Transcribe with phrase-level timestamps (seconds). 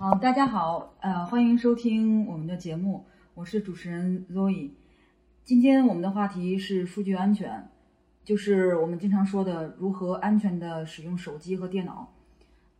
[0.00, 4.70] 好，大家好，呃，欢迎收听我们的节目，我是主持人 Zoe。
[5.44, 7.68] 今天我们的话题是数据安全，
[8.24, 12.14] 就是我们经常说的如何安全的使用手机和电脑。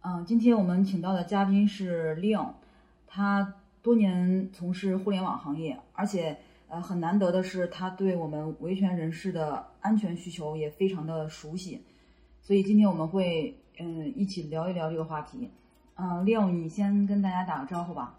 [0.00, 2.54] 嗯、今天我们请到的嘉宾是 Leon，
[3.06, 11.82] 他多年从事互联网行业，而且呃很难得的是，他对我们维权人士的安全需求也非常的熟悉，
[12.40, 15.50] 所以今天我们会嗯一起聊一聊这个话题。
[16.02, 18.16] 嗯、l e o 你先跟大家打个招呼吧。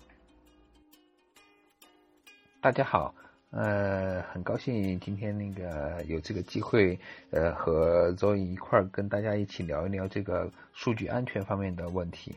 [2.61, 3.15] 大家好，
[3.49, 6.99] 呃，很高兴今天那个有这个机会，
[7.31, 12.35] 呃，和周颖一块儿跟大家一起聊一聊这个数据安全方面的问题。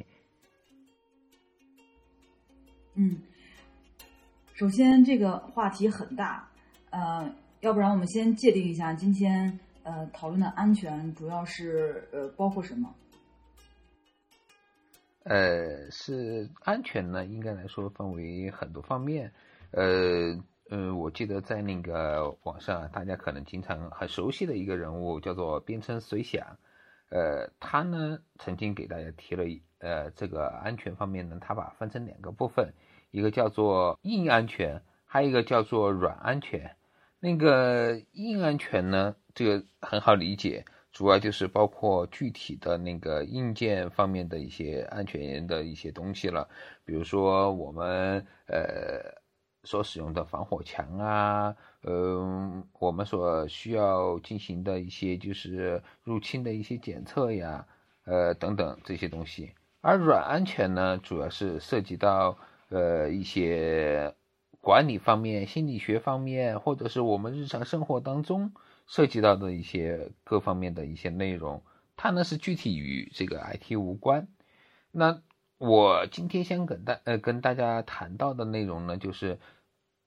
[2.94, 3.18] 嗯，
[4.54, 6.48] 首先这个话题很大，
[6.88, 12.94] 呃，要不然我们先界定一下今天呃讨论的安全主要是呃包括什么？
[15.24, 19.32] 呃，是安全呢，应该来说分为很多方面。
[19.70, 26.58] 呃，呃，我记得在那个网上，大家可能经常很熟悉的一个人物叫做边称随想。
[27.08, 29.44] 呃，他呢曾经给大家提了
[29.78, 32.74] 呃这个安全方面呢，他把分成两个部分，
[33.10, 36.76] 一个叫做硬安全，还有一个叫做软安全。
[37.18, 46.48] 那个硬安全呢，这个很好理解，主要就是包括具体的那个硬件方面的一些安全的一些东西了，
[46.84, 49.00] 比如说我们呃
[49.64, 57.66] 所使用的防火墙啊，嗯、我们所需要进行的一些就是入侵的一些检测呀，
[58.04, 59.52] 呃等等这些东西。
[59.80, 64.14] 而软安全呢，主要是涉及到呃一些
[64.60, 68.52] 管理方面、心理学方面，或者是我们日常生活当中
[68.86, 71.62] 涉及到的一些各方面的一些内容，
[71.96, 74.28] 它呢是具体与这个 IT 无关。
[74.90, 75.22] 那
[75.58, 79.38] 我今天想跟大呃跟大家谈到的内容呢，就是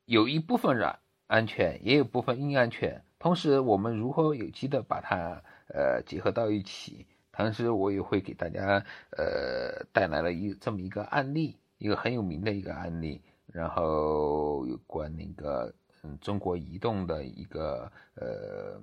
[0.06, 7.06] 有一部分软安全，也有部分硬安全，同时我们如何有机的把它呃结合到一起。
[7.32, 15.72] 同时，我也会给大家呃带来了一这么一个案例，一个很有名的一个案例，然后有关那个
[16.04, 18.80] 嗯中国移动的一个呃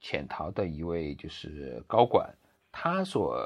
[0.00, 2.34] 潜逃的一位就是高管，
[2.72, 3.36] 他所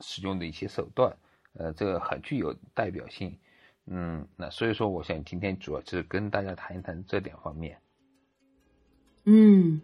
[0.00, 1.16] 使用的一些手段，
[1.54, 3.38] 呃，这个很具有代表性。
[3.86, 7.78] 嗯，那所以说，我想今天主要是跟大家谈一谈这两方面。
[9.24, 9.80] 嗯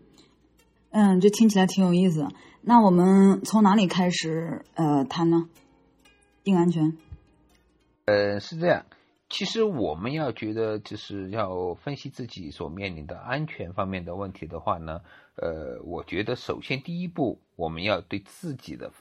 [0.91, 2.28] 嗯，这听起来挺有意思。
[2.60, 5.48] 那我们从哪里开始呃谈呢？
[6.44, 6.97] 硬安全。
[8.04, 8.84] 呃，是这样。
[9.34, 15.00] 其实我们要觉得就是要分析自己所面临的安全方面的问题的话呢，
[15.34, 18.93] 呃，我觉得首先第一步，我们要对自己的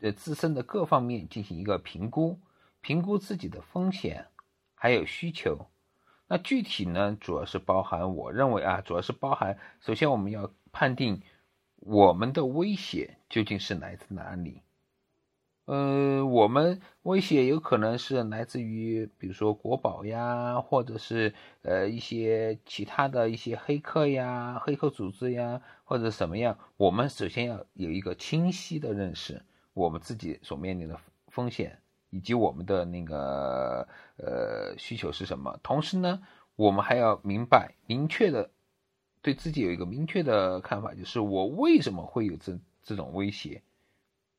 [0.00, 2.38] 呃自身的各方面进行一个评估，
[2.82, 4.26] 评估自己的风险
[4.76, 5.66] 还有需求。
[6.28, 11.20] 那具体呢，主要是包含我认为啊，主要是包含首先我们要判定
[11.80, 14.62] 我们的威胁究竟是来自哪里。
[15.66, 21.32] 呃，我们威胁有可能是来自于，比如说国宝呀，或者是
[21.62, 26.58] 呃一些其他的一些黑客呀、黑客组织呀，或者什么样。
[26.76, 29.42] 我们首先要有一个清晰的认识，
[29.72, 31.78] 我们自己所面临的风险
[32.10, 33.88] 以及我们的那个
[34.18, 35.58] 呃需求是什么。
[35.62, 36.20] 同时呢，
[36.56, 38.50] 我们还要明白、明确的
[39.22, 43.62] 对自己有一个明确的看法，就是我为什么会有这这种威胁，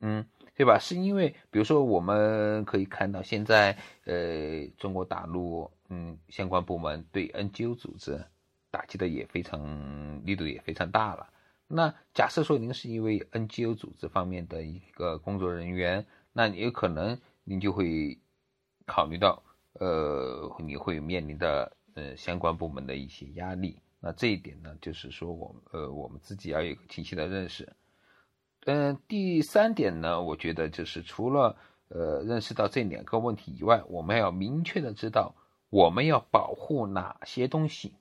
[0.01, 0.23] 嗯。
[0.55, 0.79] 对吧？
[0.79, 8.23] 是因为，比如说，我们可以看到现在，呃，中国大陆，嗯，相关部门对 NGO 组织
[8.71, 11.29] 打击的也非常力度也非常大了。
[11.67, 18.17] 那假设说您是一位 NGO 组织方面的一个工作人员，那有可能您就会
[18.85, 23.77] 考虑到，呃，你会面临的呃相关部门的一些压力。
[23.99, 27.67] 那这一点呢，就是说我呃我们自己要有一个清晰的认识。
[28.65, 31.55] 嗯，第三点呢，我觉得就是除了
[31.89, 35.35] 呃认识到这两个问题以外，我们要明确的知道
[35.69, 37.93] 我们要保护哪些东西。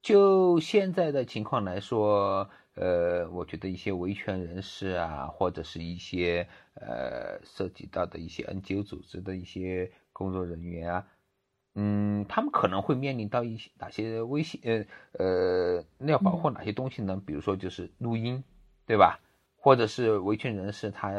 [0.00, 11.06] 就现在的情况来说，呃，我觉得一些维权人士啊，或者是一些呃涉及到的一些 NGO 组织的一些工作人员啊，
[11.74, 14.60] 嗯，他们可能会面临到一些哪些危险？
[14.62, 17.20] 呃呃，那要保护哪些东西呢？
[17.26, 18.44] 比如说就是录音。
[18.86, 19.20] 对吧？
[19.58, 21.10] 或者是维权人士他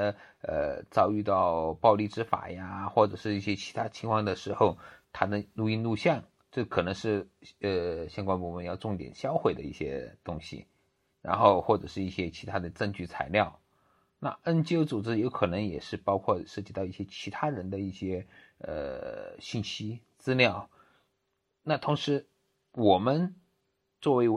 [0.41, 4.77] 呃遭遇到暴力执法呀，或者是一些其他情况的时候，
[5.11, 7.27] 他的录音录像，这可能是
[7.59, 10.65] 呃相关部门要重点销毁的一些东西，
[11.21, 13.59] 然后或者是一些其他的证据材料，
[14.17, 18.25] 那 NGO 组织有可能也是包括涉及到一些其他人的一些
[18.59, 20.69] 呃信息资料。
[21.63, 22.27] 那同时，
[22.71, 23.35] 我们
[23.99, 24.29] 作为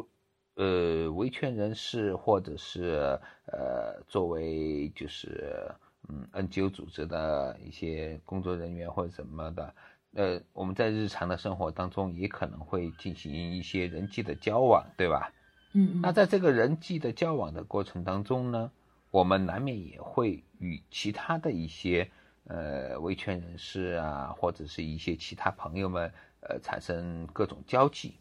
[0.54, 5.70] 呃维权人士，或者是呃作为就是
[6.08, 9.74] 嗯 NGO 组织的一些工作人员或者什么的，
[10.14, 15.32] 呃，我们在日常的生活当中也可能会进行一些人际的交往，对吧？
[15.72, 18.70] 嗯，那在这个人际的交往的过程当中呢？
[19.12, 22.08] 我们难免也会与其他的一些
[22.44, 26.12] 呃维权人士啊，或者是一些其他朋友们
[26.42, 28.14] 呃产生各种交际。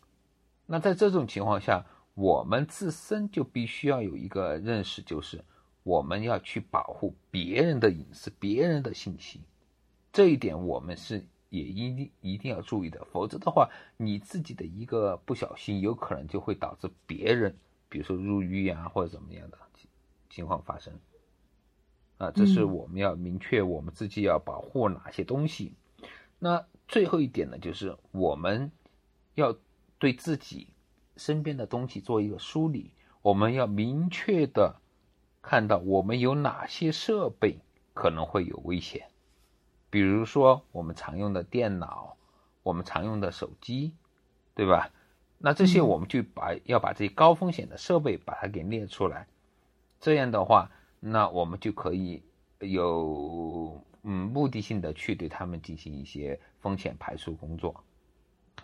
[0.65, 1.85] 那在这种情况下，
[2.19, 5.42] 我们自身就必须要有一个认识，就是
[5.83, 9.39] 我们要去保护别人的隐私、别人的信息。
[10.12, 17.56] 这一点我们是也一定一定要注意的，否则的话，你自己的一个不小心，有可能就会导致别人，
[17.88, 19.57] 比如说入狱呀，或者怎么样的。
[20.30, 20.94] 情况发生，
[22.18, 25.74] 啊，这是我们要明确我们自己要保护哪些东西。
[26.38, 28.72] 那最后一点呢，就是我们
[29.33, 29.57] 要
[29.98, 30.68] 对自己
[31.19, 32.89] 身边的东西做一个梳理。
[33.21, 34.77] 我们要明确的
[35.42, 37.60] 看到我们有哪些设备
[37.94, 39.07] 可能会有危险，
[39.89, 42.16] 比如说我们常用的电脑，
[42.63, 43.92] 我们常用的手机，
[44.56, 44.89] 对吧？
[45.38, 49.27] 那这些我们就把要把这些高风险的设备把它给列出来。
[50.00, 52.24] 这样的话，那我们就可以
[52.60, 57.83] 有嗯目的性的去对他们进行一些风险排除工作。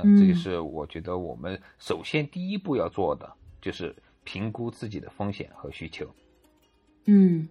[0.04, 3.32] 嗯，这个是我觉得我们首先第一步要做的，
[3.62, 6.06] 就是评估自己的风险和需求。
[7.06, 7.48] 嗯，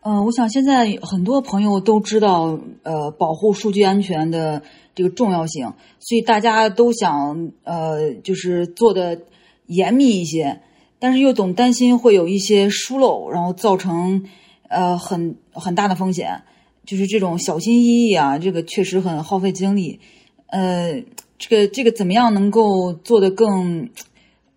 [0.00, 4.62] 呃，我想现在很多朋友都知道呃保护数据安全的
[4.94, 9.22] 这个重要性，所以大家都想呃就是做的
[9.66, 10.60] 严密一些。
[11.00, 14.24] 但是又总担心会有一些疏漏，然后造成
[14.68, 16.42] 呃很很大的风险，
[16.84, 20.00] 就是这种小心翼翼啊，这个确实很耗费精力。
[20.48, 21.04] 呃，
[21.38, 23.90] 这个这个怎么样能够做得更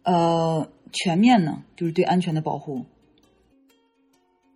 [0.04, 1.64] 呃全面呢？
[1.76, 2.86] 就是对安全的保护。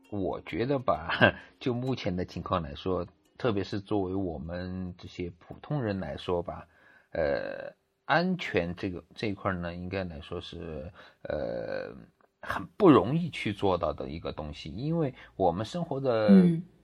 [0.09, 6.67] 我觉得吧， 就目前的情况来说，特别是作为我们这些普通人来说吧，
[7.11, 7.73] 呃。
[8.07, 10.91] 安全这个这一块呢，应该来说是
[11.23, 11.91] 呃
[12.39, 16.29] 很不容易去做到的一个东西，因为我们生活的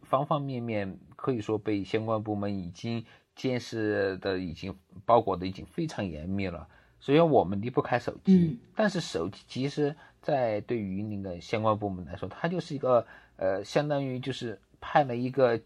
[0.02, 3.06] 方方面面可以说被相关部门已经
[3.42, 6.68] 监视的已经包裹的已经非常严密了。
[7.00, 13.08] 所以我们离不开手机，但是手机其实在对于那个相关部门来说，它就是一个
[13.38, 15.60] 呃相当于就是派了一个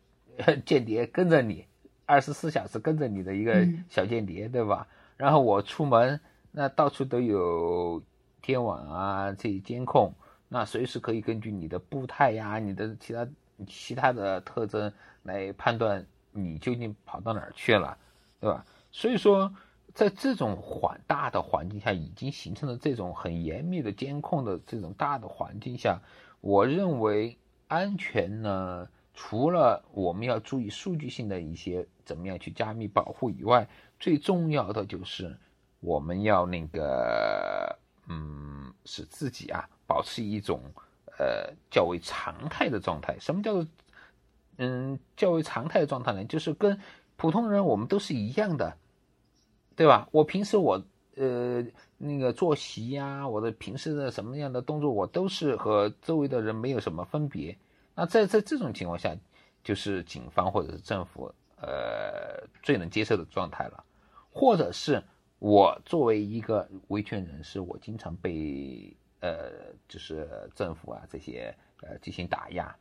[0.65, 1.65] 间谍跟着你，
[2.05, 4.87] 二十四小时跟着你的一个小间谍，对吧？
[5.17, 6.21] 然后我出门，
[6.51, 8.01] 那到处都有
[8.41, 10.13] 天网啊，这些监控，
[10.47, 13.27] 那随时可以根据你的步态呀、你的其他
[13.67, 14.93] 其他的特征
[15.23, 16.05] 来判断
[16.37, 17.97] 你究竟跑到哪儿去了，
[18.41, 18.65] 对吧？
[18.91, 19.53] 所以说，
[19.93, 26.01] 在这种环大的环境下，已经形成了这种很严密的监控的这种大的环境下，
[26.41, 27.37] 我认为
[27.67, 33.67] 安全呢，除了我们要注意数据性的一些怎么样去加密保护以外，
[33.99, 35.35] 最重要的就是
[35.79, 37.77] 我们要那个，
[38.07, 40.61] 嗯，使自己啊保持一种
[41.17, 43.17] 呃较为常态的状态。
[43.19, 43.65] 什么叫做
[44.57, 46.23] 嗯较为常态的状态呢？
[46.25, 46.79] 就是跟
[47.15, 48.75] 普通人我们都是一样的，
[49.75, 50.07] 对吧？
[50.11, 50.81] 我平时我
[51.15, 51.63] 呃
[51.97, 57.57] 那个作息呀，我的平时的什么样的动作，我都是和周围的人没有什么分别。
[57.95, 59.15] 那在在这种情况下，
[59.63, 61.33] 就是警方或者是政府。
[61.57, 63.83] 呃，最能接受的状态了，
[64.29, 65.01] 或者是
[65.39, 69.51] 我作为一个维权人士，我经常被呃，
[69.87, 72.75] 就是政府啊这些呃进行打压。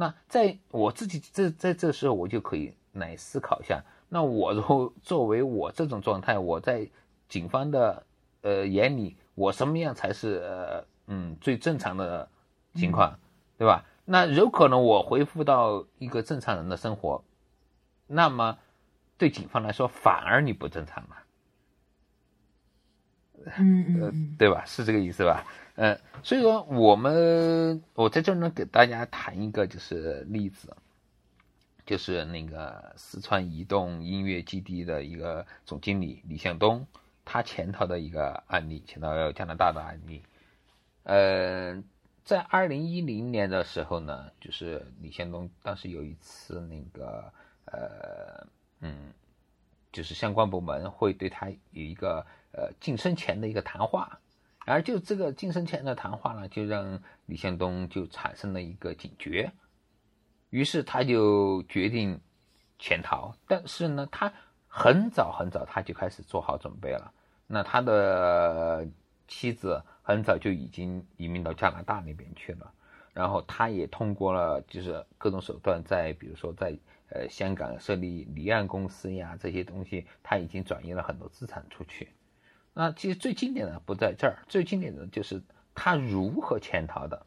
[0.00, 6.88] 那在我自己这在这时候，我就可以来思考一下，那我作 作为我这种状态，我在
[7.28, 8.02] 警方的
[8.40, 12.26] 呃眼里，我什么样才是呃嗯最正常的
[12.74, 13.18] 情况，
[13.58, 13.84] 对吧？
[14.06, 17.22] 那有可能我恢复到一个正常人的生活。
[18.06, 18.56] 那么，
[19.18, 21.16] 对警方来说，反而你不正常了，
[23.58, 24.64] 嗯嗯对吧？
[24.64, 25.44] 是这个意思吧？
[25.80, 30.76] 嗯，所以说我们我在这儿呢给大家谈一个就是例子，
[31.86, 36.86] 就是那个四川移动音乐基地的一个总经理李向东，
[37.24, 40.22] 他潜逃的一个案例，潜逃加拿大的案例。
[41.04, 41.82] 呃，
[42.24, 47.32] 在二零一零年的时候呢，就是李向东当时有一次那个。
[47.72, 48.44] 呃，
[48.80, 49.12] 嗯，
[49.92, 54.18] 就是相关部门会对他有一个呃晋升前的一个谈话，
[54.66, 59.52] 而就这个晋升前的谈话呢，就让李向东就产生了一个警觉，
[60.50, 62.20] 于是他就决定
[62.78, 63.34] 潜逃。
[63.48, 64.32] 但是呢，他
[64.68, 67.12] 很早很早他就开始做好准备了。
[67.46, 68.86] 那他的
[69.26, 72.72] 妻子很早就已经移民到加拿大那边去了，
[73.12, 82.08] 然后他也通过了就是各种手段，在比如说在呃香港设立离岸公司呀这些东西，他已经转移了很多资产出去。
[82.72, 85.42] 那其实最经典的不在这儿，最经典的就是
[85.74, 87.26] 他如何潜逃的。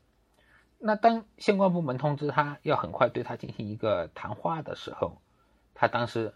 [0.80, 5.22] 那当相关部门通知他要很快对他进行一个谈话的时候，
[5.74, 6.34] 他当时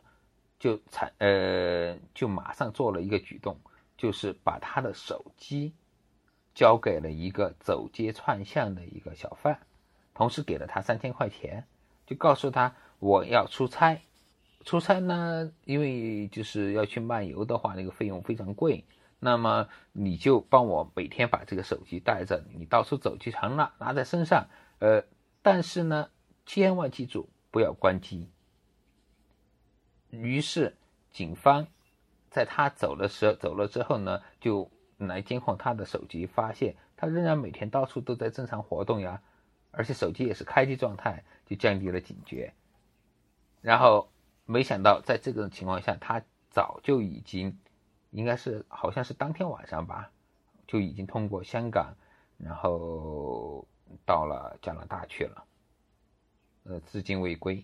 [0.59, 3.57] 就采呃就马上做了一个举动，
[3.97, 5.73] 就是把他的手机
[6.53, 9.59] 交给了一个走街串巷的一个小贩，
[10.13, 11.65] 同时给了他三千块钱，
[12.05, 14.01] 就告诉他我要出差，
[14.63, 18.83] 出差呢，因为就是要去漫游的话，那个费用非常贵。
[19.19, 24.47] 那么你就帮我每天把这个手机带着，你到处走就成了，拿在身上。
[24.77, 25.03] 呃，
[25.41, 26.11] 但是呢，
[26.45, 28.29] 千万记住不要关机。
[30.11, 30.77] 于是
[31.11, 31.65] 警方
[32.29, 39.23] 在他走的时候，走了之后呢，就来监控他的手机，发现他仍然每天到处都在正常活动呀，
[39.71, 42.53] 而且手机也是开机状态，就降低了警觉。
[43.61, 44.11] 然后
[44.45, 46.21] 没想到在这种情况下，他
[46.51, 47.57] 早就已经。
[48.17, 50.09] 应该是好像是当天晚上吧，
[50.65, 51.93] 就已经通过香港，
[52.39, 53.63] 然后
[54.07, 55.43] 到了加拿大去了，
[56.63, 57.63] 呃，至今未归。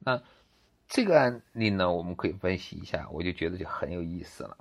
[0.00, 0.20] 那
[0.88, 4.58] 这个案例呢，我们可以分析一下，我就觉得就很有意思了。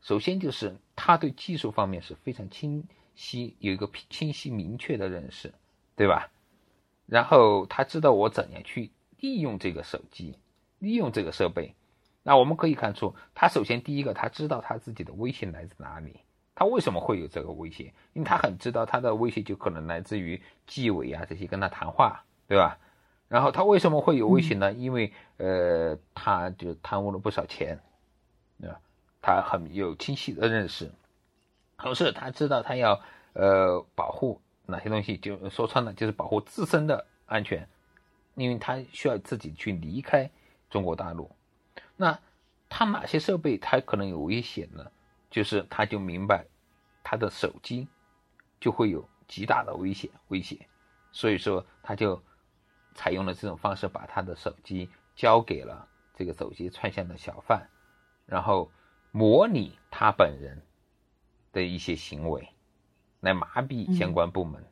[0.00, 5.52] 首先就是他对技术方面是非常清晰，有一个清晰明确的认识，
[5.94, 6.30] 对吧？
[7.04, 8.90] 然后他知道我怎样去
[9.20, 10.38] 利用这个手机，
[10.78, 11.74] 利用这个设备。
[12.26, 16.20] 那我们可以看出，他首先第一个，他知道他自己的威胁来自哪里，
[16.54, 17.92] 他为什么会有这个威胁？
[18.14, 22.78] 因为他很知道他的威胁就可能来自于纪委啊这些跟他谈话，对吧？
[23.28, 24.72] 然后他为什么会有威胁呢？
[24.72, 27.78] 因为呃，他就贪污了不少钱，
[28.58, 28.80] 对吧？
[29.20, 30.90] 他很有清晰的认识，
[31.76, 33.00] 同时他知道他要
[33.34, 37.68] 呃保护哪些东西，就说穿了就是保护自身的安全，
[38.34, 40.30] 因为他需要自己去离开
[40.70, 41.30] 中国大陆。
[41.96, 42.18] 那
[42.68, 44.90] 他哪些设备他可能有危险呢？
[45.30, 46.44] 就是他就明白
[47.04, 47.86] 他的手机
[48.60, 50.58] 就会有极大的危险危险，
[51.12, 52.20] 所以说他就
[52.94, 57.68] 采用了这种方式，把他的手机交给了这个手机串线的小贩，
[58.26, 58.70] 然后
[59.12, 60.60] 模拟他本人
[61.52, 62.48] 的一些行为，
[63.20, 64.64] 来麻痹相关部门。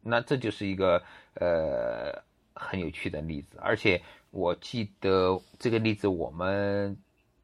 [0.00, 2.22] 那这就是一个呃
[2.54, 4.02] 很有趣的例子，而且。
[4.32, 6.96] 我记得这个例子，我们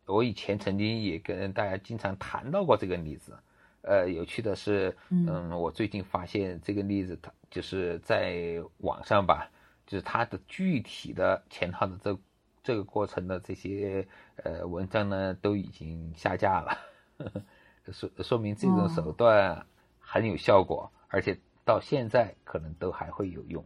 [0.07, 3.39] 我以前曾经也跟大家经常谈到过这个例子。
[3.83, 9.51] 呃，有趣的是，嗯，我最近发现这个例子，它就是在网上吧，
[9.87, 12.19] 就是它的具体的前套的这
[12.63, 14.09] 这个过程的这些
[14.43, 16.79] 呃文章呢，都已经下架了，
[17.93, 19.67] 说说明这种手段
[20.01, 23.63] 很有效果，而且到现在可能都还会有用。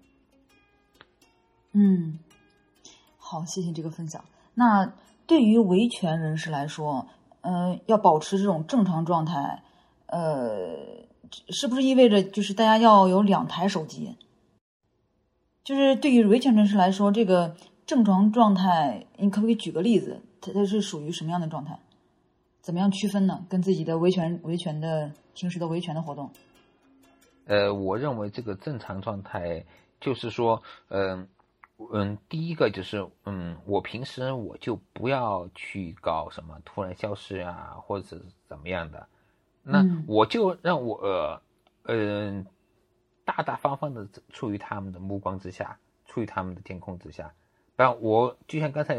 [1.71, 2.19] 嗯。
[3.33, 4.23] 好，谢谢这个分享。
[4.53, 4.93] 那
[5.27, 7.07] 对于维权人士来说，
[7.41, 9.62] 嗯，要保持这种正常状态，
[10.05, 10.77] 呃，
[11.49, 14.19] 是不是意味着就是大家要有两台手机？
[15.65, 20.21] 就是对于维权人士来说，这个正常状态，你可不可以举个例子？
[20.43, 21.79] 它它是属于什么样的状态？
[22.61, 23.47] 怎么样区分呢？
[23.49, 26.31] 跟自己的维权维权的平时的维权的活动？
[27.47, 29.65] 呃，我认为这个正常状态
[30.03, 31.27] 就是说，嗯。
[31.93, 39.07] 嗯，第一个就是，嗯，我平时我就不要去搞什么突然消失啊，或者是怎么样的，
[39.62, 41.43] 那我就让我呃，
[41.85, 42.47] 嗯，
[43.25, 47.33] 大大方方的处于他们的目光之下，处于他们的监控之下。
[47.75, 48.97] 但我就像刚才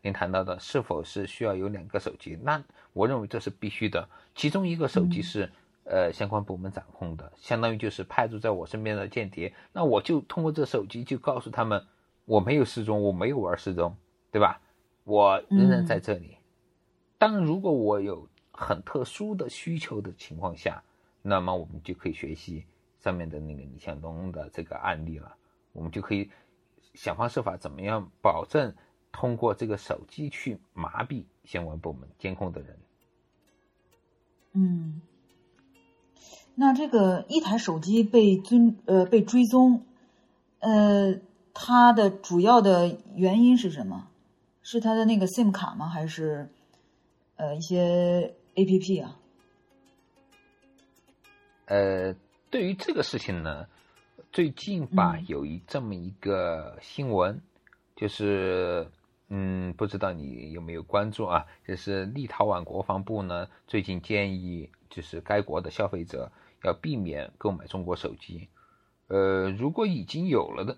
[0.00, 2.38] 您谈到的，是否是需要有两个手机？
[2.42, 4.08] 那我认为这是必须的。
[4.34, 5.50] 其中一个手机是，
[5.84, 11.84] 呃，相关部门掌控的，相当于就是派驻在我身边的间谍，那我就通过这手机就告诉他们。
[12.26, 13.96] 我没有失踪，我没有玩失踪，
[14.30, 14.60] 对吧？
[15.04, 16.36] 我仍然在这里。
[17.18, 20.82] 当如果我有很特殊的需求的情况下，
[21.22, 22.64] 那么我们就可以学习
[22.98, 25.36] 上面的那个李向东的这个案例了。
[25.72, 26.28] 我们就可以
[26.94, 28.74] 想方设法，怎么样保证
[29.12, 32.76] 通过这个手机去麻痹相关部门监控的人。
[34.52, 35.00] 嗯，
[36.56, 39.86] 那这个一台手机被追呃被追踪，
[40.58, 41.20] 呃。
[41.58, 44.08] 它的主要的原因是什么？
[44.62, 45.88] 是它的那个 SIM 卡吗？
[45.88, 46.48] 还是
[47.36, 49.16] 呃一些 APP 啊？
[51.64, 52.14] 呃，
[52.50, 53.66] 对于这个事情呢，
[54.30, 57.40] 最近吧有一这么一个新闻，
[57.96, 58.86] 就是
[59.28, 61.46] 嗯，不知道你有没有关注啊？
[61.66, 66.30] 就是立陶宛国防部呢最近建议，就是该国的消费者
[66.64, 68.48] 要避免购买中国手机。
[69.08, 70.76] 呃，如果已经有了的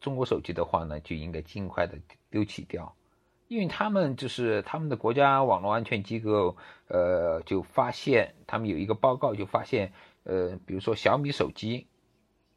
[0.00, 1.98] 中国手机的话呢，就应该尽快的
[2.30, 2.94] 丢弃掉。
[3.48, 9.92] 因为他们就是他们的国家网络安全机构，呃，就发现他们有一个报告，就发现，
[10.22, 11.88] 呃，比如说小米手机，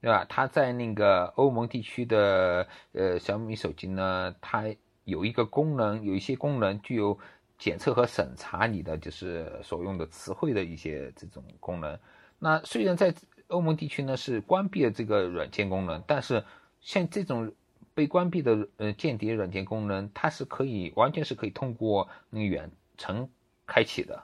[0.02, 0.24] 对吧？
[0.30, 4.66] 它在那个欧盟地区的呃小米手机呢，它
[5.04, 7.18] 有一个功能，有一些功能具有
[7.58, 11.98] 检测和审查你的就是所用的词汇的一些这种功能。
[12.38, 13.12] 那虽然在
[13.48, 16.44] 欧盟地区呢是关闭了这个软件功能，但是
[16.84, 17.52] 像这种。
[17.96, 23.30] 被关闭的呃间谍软件功能，它是可以完全是可以通过那个远程
[23.68, 24.24] 开启的，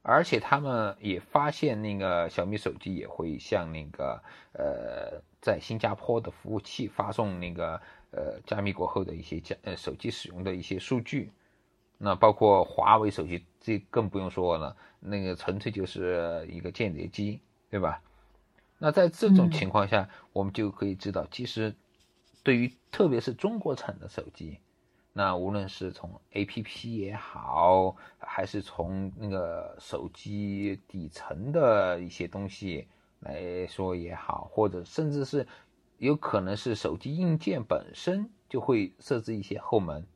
[0.00, 4.22] 而且他们也发现那个小米手机也会向那个
[4.54, 7.78] 呃在新加坡的服务器发送那个
[8.10, 11.30] 呃加密过后的一些加呃手机使用的一些数据，
[11.98, 17.38] 那包括华为手机这更不用说了，那个纯粹就是一个间谍机，
[17.68, 18.00] 对吧？
[18.78, 21.74] 那在这种情况下，我们就可以知道，其实。
[22.42, 24.60] 对于特别是中国产的手机，
[25.12, 32.86] 那无论是从 A P P 也好，还是从那个手机底层的一些东西
[33.18, 35.44] 来说也好，或者甚至是
[35.98, 40.06] 有可能是手机硬件本身就会设置一些后门。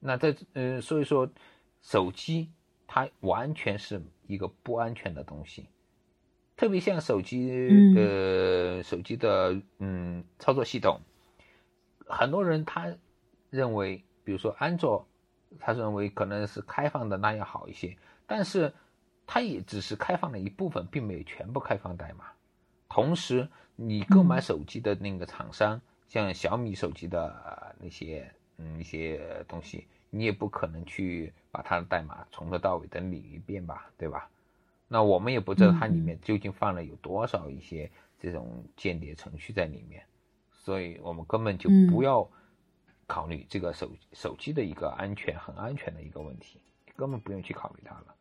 [0.00, 1.30] 那在呃，所以说
[1.80, 2.50] 手机
[2.86, 5.66] 它完全是一个不安全的东西，
[6.58, 11.00] 特别像手机呃手机的嗯操作系统。
[12.04, 12.92] 很多人他
[13.48, 15.06] 认为，比如说安卓，
[15.60, 17.96] 他认为可能是开放的那样好一些，
[18.26, 18.74] 但是
[19.24, 22.24] 它也只是开放了一部分，并没有全部开放代码。
[22.88, 34.28] 同时，你购买手机的那个厂商，像小米手机的那些嗯一些东西，你也不可能去把它的代码从头到尾的理一遍吧，对吧？
[34.88, 40.02] 那我们也不知道它里面究竟放了有多少一些这种间谍程序在里面。
[40.50, 42.28] 所以我们根本就不要
[43.06, 46.58] 考虑这个手手机的一个安全，很安全的一个问题，
[46.96, 48.14] 根本不用去考虑它了。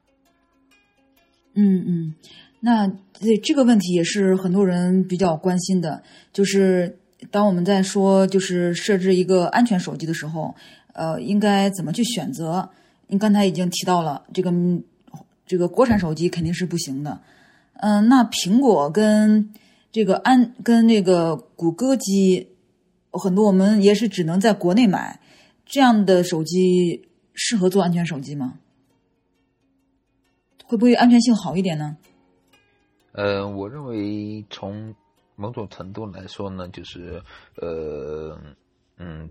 [1.55, 2.15] 嗯嗯，
[2.59, 6.99] 那这这个问题也是很多人比较关心的，就是
[7.31, 10.53] 当我们在说就是设置一个安全手机的时候，
[10.93, 12.69] 呃，应该怎么去选择？
[13.07, 14.51] 您刚才已经提到了，这个
[15.47, 17.19] 这个国产手机肯定是不行的。
[17.73, 19.51] 嗯，那苹果跟
[19.91, 22.49] 这个安跟那个谷歌机，
[23.11, 25.19] 很多我们也是只能在国内买，
[25.65, 28.59] 这样的手机适合做安全手机吗？
[30.65, 31.97] 会不会安全性好一点呢？
[33.13, 34.93] 呃，我认为从
[35.35, 37.23] 某种程度来说呢，就是
[37.55, 38.37] 呃
[38.97, 39.29] 嗯，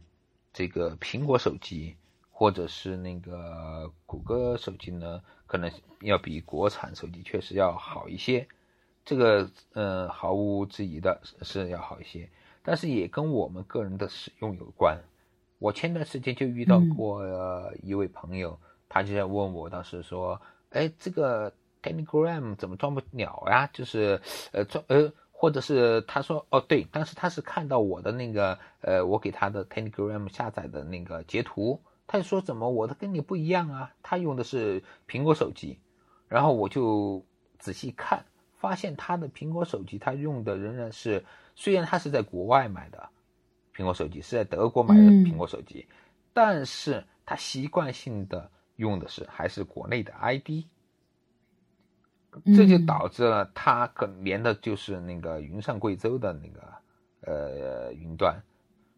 [0.53, 1.95] 这个苹果手机
[2.31, 8.47] 或者是那个谷歌手机呢，可能要比国产手机确实要好一些。
[9.05, 12.29] 这个呃毫无质疑的是要好一些，
[12.65, 14.99] 但是也跟我们个人的使用有关。
[15.59, 17.23] 我前段时间就遇到过
[17.83, 23.71] 一位朋友，他就在问我，当时说：“哎，这个 Telegram 怎么装不了呀？
[23.73, 24.21] 就是
[24.53, 33.95] 呃装呃，或者是他说哦对，当时他是看到我的那个呃我给他的 Telegram 下载的那个截图，他就说怎么我的跟你不一样啊？
[34.03, 35.79] 他用的是苹果手机，
[36.29, 37.25] 然后我就
[37.59, 38.25] 仔细看。”
[38.59, 41.23] 发现他的苹果手机，他用的仍然是，
[41.55, 43.11] 虽然他是在国外买的
[43.75, 45.87] 苹果手机，是在德国买的苹果手机，
[46.33, 50.65] 但是他习惯性的用的是还是国内的 ID，
[52.57, 56.75] 这就导致了他可连的就是那个云上贵州的那个
[57.21, 58.43] 呃云端，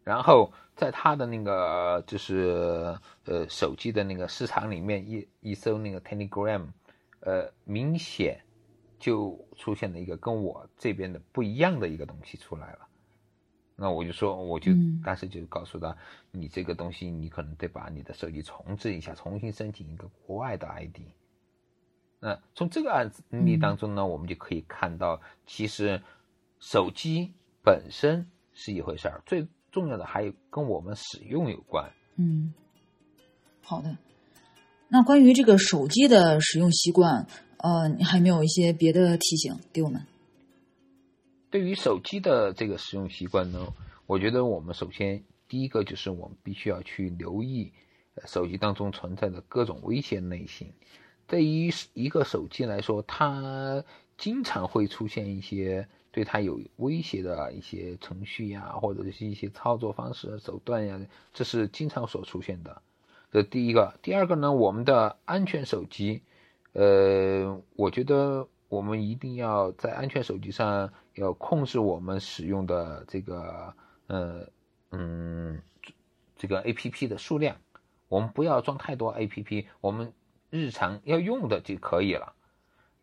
[0.08, 6.64] 然后在他的那个就是呃手机的那个市场里面一一搜那个 Telegram，
[7.20, 8.40] 呃明显。
[9.00, 12.88] 就出现了一个跟我这边的不一样的一个东西出来了，
[13.76, 14.72] 那我就说，我就
[15.04, 15.96] 当时就告诉他，
[16.32, 20.96] 你这个东西你可能得把你的手机重置一下，重新申请一个国外的 ID。
[22.18, 26.02] 那从这个案例当中呢，我们就可以看到，其实
[26.58, 31.92] 手机本身是一回事儿，最重要的还有跟我们使用有关。
[32.16, 32.52] 嗯，
[33.62, 33.96] 好的。
[34.88, 37.26] 那关于这个手机的使用习惯。
[37.60, 40.00] 呃，你还没有一些别的提醒给我们？
[41.50, 43.74] 对于手机的这个使用习惯呢，
[44.06, 47.72] 我觉得我们首先第一个就是我们必须要去留意
[48.26, 50.72] 手机当中存在的各种危险类型。
[51.26, 53.82] 对于一个手机来说，它
[54.16, 61.00] 经常会出现一些对他有威胁的一些程序呀，或者是一些操作方式手段呀，
[61.32, 62.82] 这是经常所出现的。
[63.30, 66.22] 这第一个，第二个呢，我们的安全手机，
[66.72, 73.74] 呃，我觉得我们一定要在安全手机上要控制我们使用的这个，
[74.06, 74.48] 呃，
[74.92, 75.60] 嗯，
[76.36, 77.56] 这个 A P P 的数量，
[78.08, 80.12] 我们不要装太多 A P P，我们
[80.48, 82.32] 日常要用的就可以了。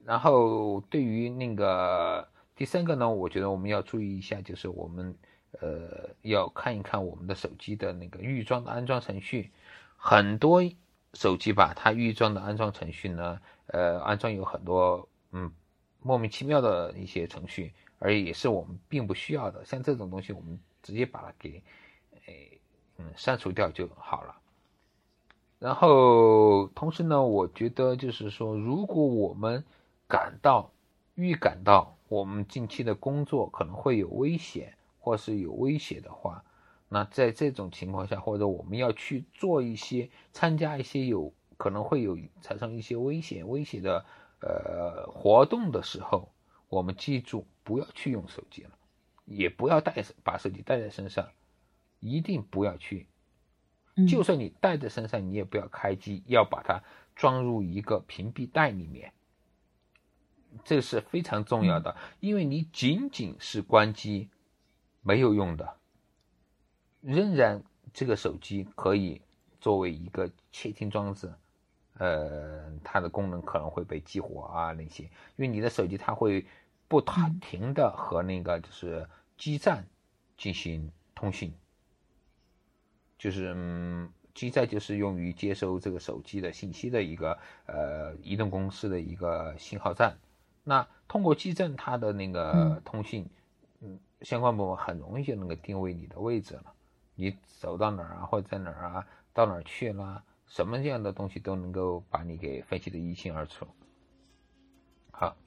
[0.04, 5.14] 然后对于那个第三个呢，我觉得我们要注意一下，就是我们
[5.60, 9.52] 呃要看一看我们的手机的那个预装的安装程序。
[9.98, 10.62] 很多
[11.14, 15.52] 手机吧，它预装的安装程序呢，呃，安装有很多嗯
[16.02, 19.66] 莫名其妙的一些程序，而也是我们并不需要的。
[19.66, 21.62] 像这种东西，我们直接把它给
[22.28, 22.60] 诶
[22.98, 24.36] 嗯删除掉就好了。
[25.58, 29.64] 然后同时呢，我觉得就是说，如果我们
[30.08, 30.72] 感到
[31.16, 36.46] 预感到我们近期的工作可能会有危险，或是有威胁的话。
[36.88, 44.06] 那在这种情况下，或者我们要去做一些参加一些有可能会有产生一些危险威胁的
[44.40, 46.30] 呃活动的时候，
[46.70, 48.72] 我们记住不要去用手机了，
[49.26, 51.28] 也不要带把手机带在身上，
[52.00, 53.08] 一定不要去。
[54.08, 56.82] 就算你带在身上，你也不要开机，要把它
[57.14, 59.12] 装入一个屏蔽袋里面，
[60.64, 64.30] 这是非常重要的，因为你仅仅是关机
[65.02, 65.76] 没有用的。
[67.02, 67.64] 仍然，
[67.94, 69.22] 这个手机可以
[69.60, 71.32] 作为一个窃听装置，
[71.98, 76.46] 呃，它的功能可能会被激活啊那些，因为你的手机它会
[76.88, 77.00] 不
[77.40, 79.86] 停的和那个就是基站
[80.38, 81.54] 进行通信，
[83.20, 87.38] 就是嗯，基站就是用于接收这个手机的信息的一个
[87.68, 90.18] 呃移动公司的一个信号站，
[90.66, 93.26] 那通过基站它的那个通信，
[93.80, 96.74] 嗯，相关部门很容易就能够定位你的位置了。
[97.16, 103.66] 你走到哪儿啊，或者在哪儿啊，到哪儿去了，什么样的东西都能够把你给分析的一清二楚。
[105.12, 105.38] 好，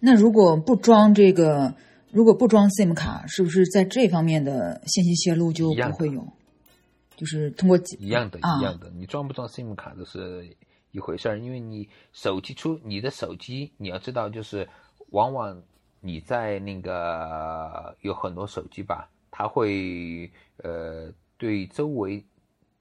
[0.00, 1.74] 那如果不装这个，
[2.10, 6.26] 如果不装 SIM 卡，是不是在这方面的信息泄露就不会有？
[7.16, 10.54] 就是通过一样的，一样的，你装不装 SIM 卡都是
[10.94, 14.68] 一回事儿，因为你手机出你的手机，你要知道，就是
[15.10, 15.60] 往往
[15.98, 19.10] 你在那个有很多手机吧。
[19.28, 22.24] 它会呃对周围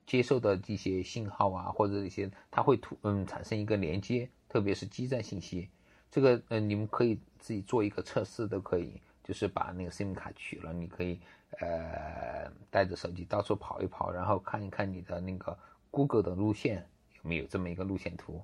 [0.05, 5.67] 接受的这些信号啊，或者一些，它会突嗯产生一个连接，特别是基站信息。
[6.11, 11.19] 这个嗯你们可以自己做一个测试都可以，就是把那个 SIM 卡取了，你可以
[11.59, 15.57] 呃带着手机到处跑一跑，然后看一看你的那个
[15.89, 16.87] Google 的路线
[17.23, 18.43] 有没有这么一个路线图。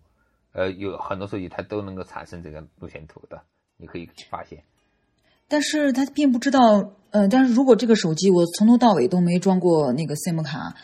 [0.52, 3.44] 呃，有很多手机它都能够产生这个路线图的，
[3.78, 4.63] 你可以发现。
[5.48, 10.76] 但是他并不知道，呃，但是如果这个手机我从头到尾都没装过那个 SIM 卡，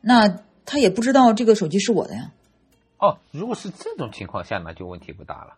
[0.00, 0.28] 那
[0.66, 2.32] 他也不知道这个手机是我的呀。
[2.98, 5.56] 哦，如果是这种情况下，那就问题不大了，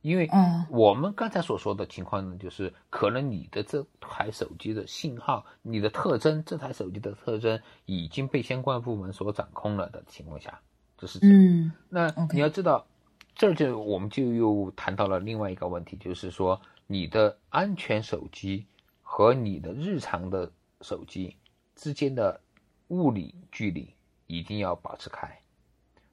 [0.00, 0.30] 因为
[0.70, 10.60] 我们刚才所说的情况呢，就是可能你的这台手机的信号、你的特征，这台手机的特征已经被相关部门所掌控了的情况下，
[10.98, 12.86] 这是嗯，那你要知道，
[13.34, 16.60] 这就我们就又谈到了另外一个问题，就是说。
[16.88, 18.64] 你的安全手机
[19.02, 21.34] 和你的日常的手机
[21.74, 22.40] 之间的
[22.86, 23.92] 物理距离
[24.28, 25.40] 一定要保持开，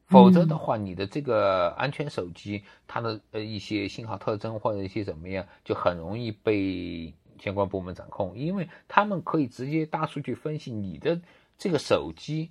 [0.08, 11.22] 否则的话，你的这个安全手机它的呃一些信号特征或者一些怎么样，就很容易被相关部门掌控，因为他们可以直接大数据分析你的
[11.56, 12.50] 这个手机。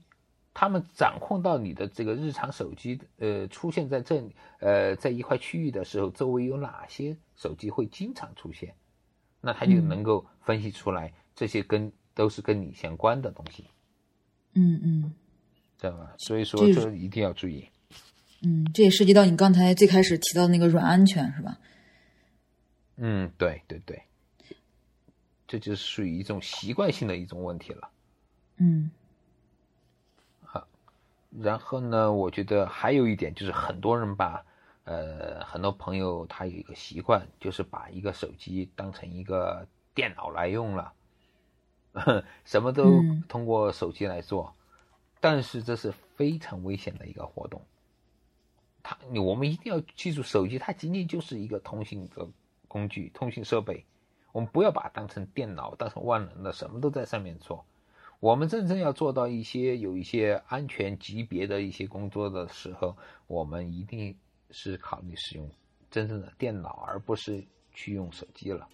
[0.55, 8.75] 他们掌控到你的这个日常手机，呃，出现在这里，呃，在一块区域的时候，周围有哪些手机会经常出现，
[9.41, 13.65] 那他就能够分析出来这些跟都是跟你相关的东西。
[14.53, 15.15] 嗯嗯，
[15.79, 16.15] 知道吧？
[16.19, 17.67] 所以说这一定要注意。
[18.43, 21.59] 嗯，这也涉及到你刚才最开始提到的那个软安全，是吧？
[22.97, 24.03] 嗯，对对对，
[25.49, 27.88] 这就是属于一种习惯性的一种问题了。
[28.59, 28.91] 嗯。
[31.40, 34.45] 然后呢，我觉得还有一点就是，很多人把，
[34.85, 40.92] 呃，很多朋友他有一个习惯，就是把一个手机当成一个电脑来用了，
[42.45, 44.53] 什么都通过手机来做，
[45.21, 47.62] 但是这是非常危险的一个活动。
[48.83, 52.29] 它，我们一定要记住，手机它仅仅就是一个通信的
[52.68, 53.87] 工具、通信设备，
[54.33, 57.64] 我们不要把它当成电脑，当成万能的，什么都在上面做。
[58.23, 64.15] 我们真正要做到一些有一些安全级别的一些工作的时候，我们一定
[64.53, 65.51] 是考虑使用
[65.91, 68.69] 真正的电脑，而不是去用手机了。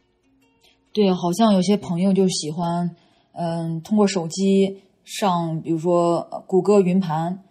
[0.93, 2.95] 对，好像有些朋友就喜欢，
[3.33, 7.43] 嗯，通过手机上，比如说谷歌云盘，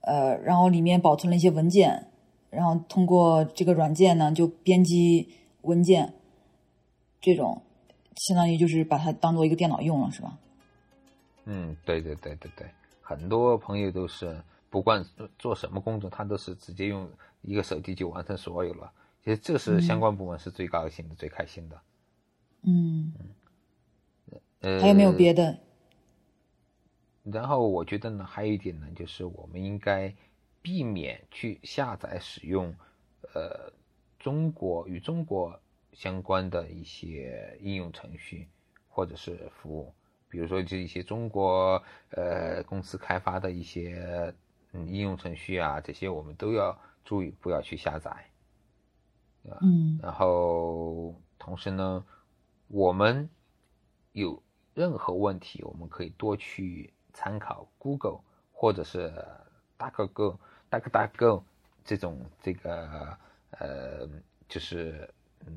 [0.00, 2.06] 呃，然后里面保存了一些文件，
[2.48, 5.28] 然后通过这个软件呢，就编辑
[5.60, 6.14] 文件，
[7.20, 7.60] 这种
[8.16, 10.38] 相当于就是把它当做一个电脑用了，是吧？
[11.44, 15.04] 嗯，对对对对对，很多朋友都是不管
[15.38, 18.92] 做什么工作，他都是直接用一个手机就完成所有了。
[19.24, 21.80] 其实这是相关部门是最高兴的、最开心的。
[22.62, 23.12] 嗯，
[24.60, 25.58] 呃，还有没有别的？
[27.24, 30.12] 然后我觉得呢，还有一点呢，就是我们应该
[30.60, 32.74] 避免去下载使用
[33.34, 33.72] 呃
[34.18, 35.56] 中国与中国
[35.92, 38.48] 相关的一些应用程序
[38.88, 39.92] 或者是服务，
[40.32, 44.34] 比如说就一些中国呃公司开发的一些
[44.72, 48.10] 嗯应用程序啊，这些我们都要注意不要去下载，
[49.60, 52.04] 嗯，然后同时呢。
[52.74, 53.28] 我们
[54.12, 54.42] 有
[54.72, 59.12] 任何问题，我们可以多去参考 Google 或者是
[59.76, 60.38] DuckDuckGo、
[60.70, 61.42] DuckDuckGo
[61.84, 63.18] 这种这个
[63.50, 64.08] 呃，
[64.48, 65.06] 就是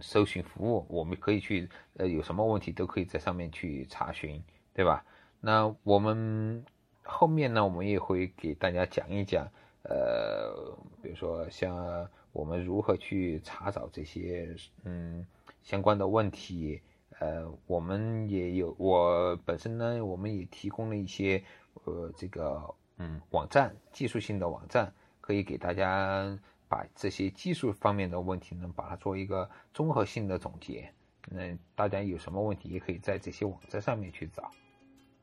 [0.02, 4.44] 搜寻服务，我们可以去呃，有什么问题都可以在上面去查询，
[4.76, 5.04] 对吧？
[5.40, 6.64] 那我们
[7.02, 9.48] 后面呢，我们也会给大家讲一讲，
[9.82, 15.26] 呃，比如说像我们如何去查找这些嗯
[15.64, 16.82] 相关的问题。
[17.20, 21.42] 呃，我们也有，我本身呢，我们也提供了一些
[21.86, 22.62] 呃，这个
[22.98, 30.92] 嗯网站，技术性的网站，可以给大家把这些技术方面的问题呢，把它做一个综合性的总结。
[31.32, 34.52] 那大家有什么问题，也可以在这些网站上面去找。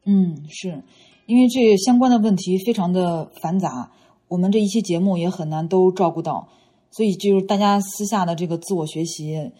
[0.05, 0.83] 嗯，是
[1.27, 3.91] 因为这相关的问题非常的繁杂，
[4.29, 6.49] 我们这一期节目也很难都照顾到，
[6.91, 9.53] 所以就是大家私下的这个自我学习。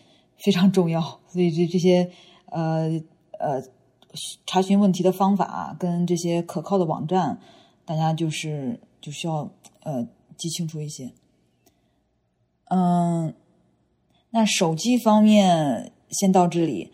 [0.45, 2.11] 非常重要，所以这这些
[2.47, 3.01] 呃
[3.39, 3.63] 呃
[4.45, 7.39] 查询问题的方法跟这些可靠的网站，
[7.85, 9.49] 大家就是就需要
[9.85, 10.05] 呃
[10.37, 11.13] 记清楚一些。
[12.71, 13.33] 嗯，
[14.31, 16.91] 那手机方面先到这里，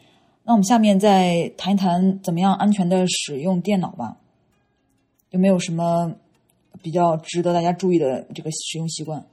[0.49, 4.17] 那我们下面再谈一谈怎么样安全的使用电脑吧。
[5.29, 6.17] 有没有什么
[6.83, 9.27] 比较值得大家注意的这个使用习惯？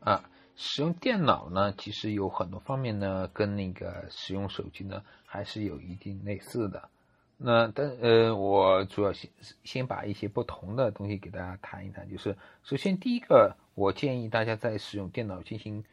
[0.00, 0.24] 啊。
[0.56, 6.88] 使用电脑呢，其实有很多方面呢，跟那个使用手机呢，还是有一定类似的。
[7.36, 9.28] 那但呃，我主要先
[9.64, 12.08] 先把一些不同的东西给大家谈一谈。
[12.08, 15.84] 就是首先第一个，我建议大家在使用电脑进行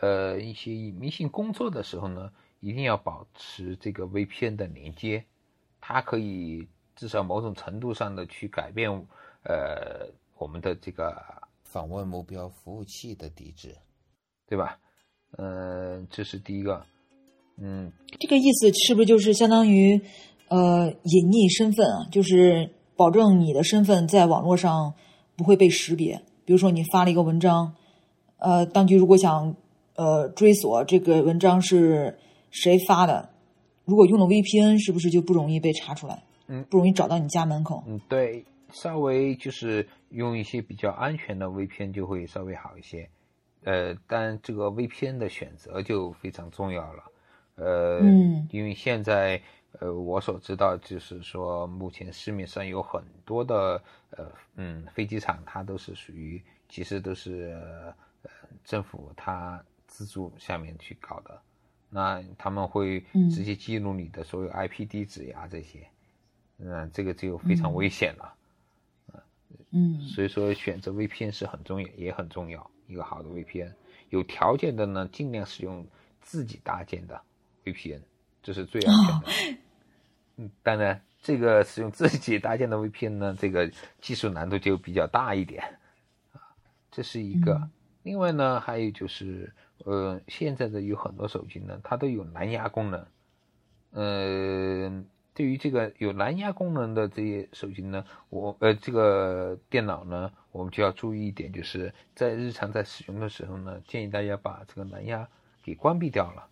[0.00, 2.30] 呃一些隐秘性工作的时候呢，
[2.64, 5.24] 一定要保持这个 VPN 的连接，
[5.80, 8.90] 它可以至少某种程度上的去改变
[9.42, 11.14] 呃我们的这个
[11.62, 13.74] 访问目标服务器的地址。
[14.46, 14.78] 对吧？
[15.38, 16.84] 呃，这是第一个。
[17.56, 19.98] 嗯，这个意思是不是就是相当于
[20.48, 22.06] 呃隐匿身份啊？
[22.12, 24.94] 就是保证你的身份在网络上
[25.34, 26.22] 不会被识别。
[26.44, 27.74] 比如说你发了一个文章，
[28.36, 29.56] 呃，当局如果想
[29.96, 32.18] 呃追索这个文章是
[32.54, 33.28] 谁发的，
[33.84, 36.22] 如果用了 VPN，是不是就不容易被查出来？
[36.46, 37.82] 嗯，不容易找到你家门口。
[37.84, 43.10] 嗯，对，稍微就是用一些比较安全的 VPN 就会稍微好一些。
[43.64, 47.02] 呃，但这个 VPN 的选择就非常重要了，
[47.56, 49.42] 呃，嗯因为现在
[49.80, 57.58] 呃，我所知道就是说，目前市面上有很多的呃，嗯，飞机场它都是属于其实都是
[58.22, 58.30] 呃
[58.62, 61.40] 政府它资助下面去搞的，
[61.94, 62.98] 那他们会
[63.32, 65.86] 直接记录你的所有 IP 地址呀这些，
[66.58, 68.34] 嗯，这个就非常危险了，
[69.70, 72.68] 嗯，所以说选择 VPN 是很重要，也很重要。
[72.88, 73.72] 一个好的 VPN，
[74.10, 75.86] 有条件的呢，尽量使用
[76.20, 77.22] 自己搭建的
[77.64, 78.00] VPN，
[78.42, 79.58] 这是最安全的。
[80.36, 85.62] 嗯，当然，这个使用自己搭建的 VPN 呢，这个技术难度就比较大一点
[86.32, 86.42] 啊。
[86.90, 87.70] 这是一个。
[88.02, 89.50] 另外呢，还有就是，
[89.84, 93.06] 呃，现在的有很多手机呢，它都有蓝牙功能，
[93.92, 95.06] 嗯。
[95.36, 105.28] 对于这个有蓝牙功能的这些手机呢，我呃这个电脑呢，我们就要注意一点，就是在日常在使用的时候呢，建议大家把这个蓝牙
[105.60, 106.48] 给关闭掉了。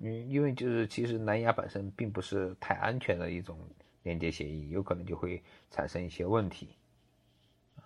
[0.00, 3.58] 嗯，因为就是其实蓝牙本身并不是太安全的一种
[4.02, 6.76] 连接协议，有可能就会产生一些问题。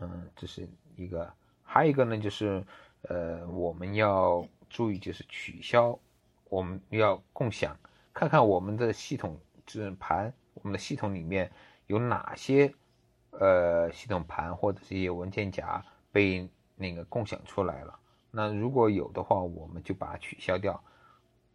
[0.01, 2.61] 嗯，这是一个，还有一个呢，就是
[3.03, 5.97] 呃我们要注意，就是取消
[6.51, 7.75] 我们要共享，
[8.13, 9.41] 看看我们的系统。
[9.67, 11.51] 智能盘，我们的系统里面
[11.87, 12.71] 有哪些
[13.31, 15.83] 呃系统盘或者这些文件夹
[16.13, 17.99] 被那个共享出来了？
[18.31, 20.79] 那如果有的话，我们就把它取消掉。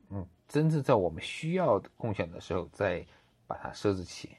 [0.10, 3.06] 嗯，真正在我们需要共享的时候，再
[3.46, 4.32] 把它设置起。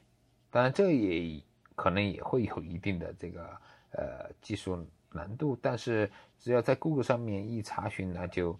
[0.49, 1.41] 当然，这也
[1.73, 8.59] 可能也会有一定的这个呃技术难度，但是只要在 Google 上面一查询，那就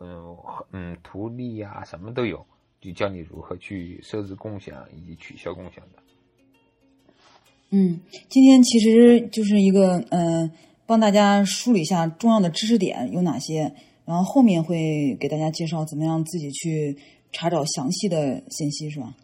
[0.00, 0.36] 嗯
[0.72, 2.44] 嗯图例呀什么都有，
[2.80, 6.02] 就教你如何去设置共享以及取消共享的。
[7.70, 10.50] 嗯，今天其实就是一个嗯，
[10.86, 16.96] 帮大家梳理一下重要的知识点有哪些，然后后面会给大家介绍怎么样自己去
[17.32, 19.14] 查找详细的信息，是吧？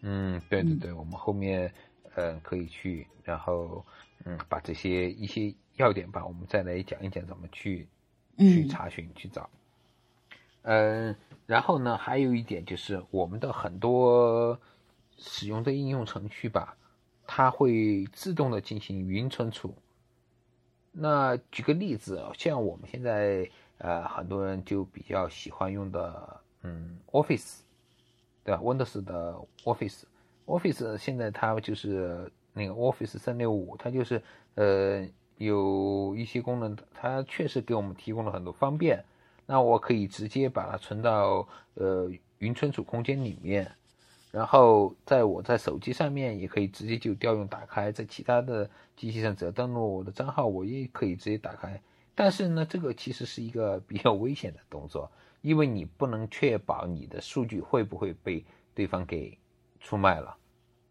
[0.00, 1.70] 嗯，对对对，我们后面
[2.14, 3.84] 嗯可以去，然后
[4.24, 7.86] 嗯把这些一些要点吧，我们再来讲一讲怎么去
[8.38, 9.50] 去查询去找。
[10.62, 11.14] 嗯，
[11.46, 14.58] 然后呢，还有一点就是我们的很多
[15.16, 16.76] 使用的应用程序吧，
[17.26, 19.74] 它会自动的进行云存储。
[20.92, 23.48] 那举个例子，像我们现在
[23.78, 27.60] 呃很多人就比较喜欢用的嗯 Office。
[28.44, 34.20] 对吧？Windows 的 Office，Office 现在它就是那个 Office 三六五，它就是
[34.56, 39.04] 呃有一些功能，它确实给我们提供了很多方便。
[39.46, 43.70] 那我可以直接把它存到呃云存储空间里面，
[44.30, 51.80] 然后在我在手机上面也可以直接就调用打开，在其他的机器上只要登录我的账号，我也可以直接打开。
[52.14, 55.10] 但是呢，这个其实是一个比较危险的动作。
[55.40, 58.44] 因为你不能确保你的数据会不会被
[58.76, 59.36] 对方给
[59.80, 60.36] 出卖了，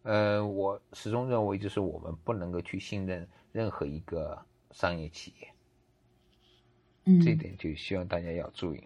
[0.04, 4.38] 呃，我始终认为就是我们不能够去信任任何一个
[4.72, 5.48] 商业企业，
[7.06, 8.84] 嗯，这点就希望大家要注意。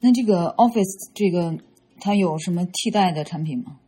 [0.00, 1.58] 那这个 Office 这个
[2.00, 3.80] 它有什么替代的产品吗？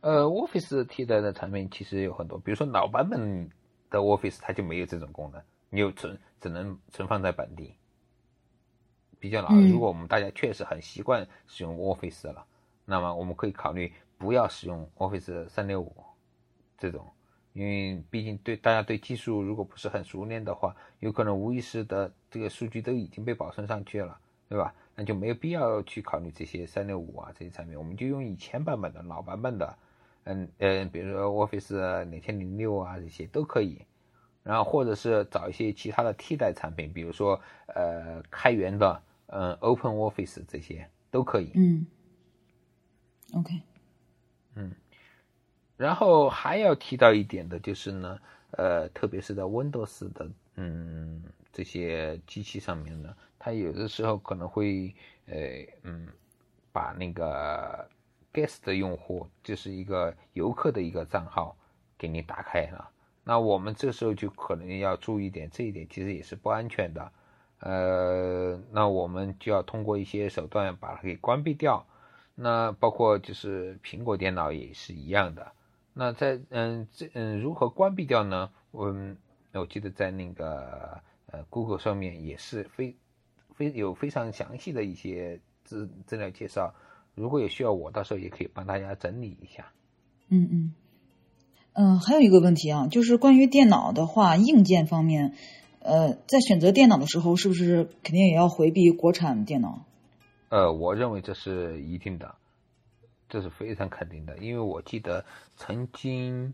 [0.00, 3.48] 呃，Office 替代的产品其实有很多，比如说老版本
[3.88, 7.74] 的 Office 它就没有这种功能，你有存只能存放在本地。
[9.18, 12.44] 比较老，如果我们大家确实很习惯使用 Office 了，
[12.84, 15.94] 那么我们可以考虑不要使用 Office 三六五
[16.76, 17.06] 这种，
[17.52, 24.74] 因为毕竟对大家对技术如果不是很熟练的话，有可能无意识的这个数据都已经被保存上去了，对吧？
[24.94, 29.78] 那就没有必要去考虑这些三六五啊这些产品，我们就用以前版本的老版本的，
[30.24, 33.82] 嗯嗯，比如说 Office 两千零六啊这些都可以，
[34.42, 39.02] 然后或者是找一些其他的替代产品，比如说呃开源的。
[39.34, 41.52] 嗯，Open Office 这些都可以。
[41.54, 41.86] 嗯
[43.32, 43.62] ，OK，
[44.56, 44.70] 嗯，
[45.76, 48.18] 然后还要提到一点的就是呢，
[48.52, 54.94] 呃，特别是在 Windows 的嗯这些机器上面呢，它有的时候可能会
[55.26, 55.36] 呃
[55.82, 56.08] 嗯
[56.72, 57.88] 把那个
[58.32, 61.56] Guest 的用户就是一个游客的一个账号
[61.98, 62.90] 给你打开了，
[63.24, 67.12] 那我们这时候就可能要注意点，这一点其实也是不安全的。
[67.60, 71.86] 呃，那我们就要通过一些手段把它给关闭掉。
[72.34, 75.52] 那包括就是苹果电脑也是一样的。
[75.94, 78.50] 那在嗯这嗯如何关闭掉呢？
[78.70, 78.94] 我
[79.52, 82.96] 我记得在那个呃 Google 上面也是非
[83.54, 86.74] 非有非常详细的一些资资料介绍。
[87.14, 89.72] 如果有需要，我到时候也可以帮大家整理一下。
[90.28, 90.74] 嗯嗯
[91.74, 95.34] 嗯，还有一个问题啊，就是关于电脑的话，硬件方面。
[95.80, 99.84] 呃，在选择电脑的时候，是不是肯定也要回避国产电脑？
[100.48, 102.36] 呃，我认为这是一定的，
[103.32, 104.36] 这是非常肯定的。
[104.36, 105.24] 因为我记得
[105.56, 106.52] 曾经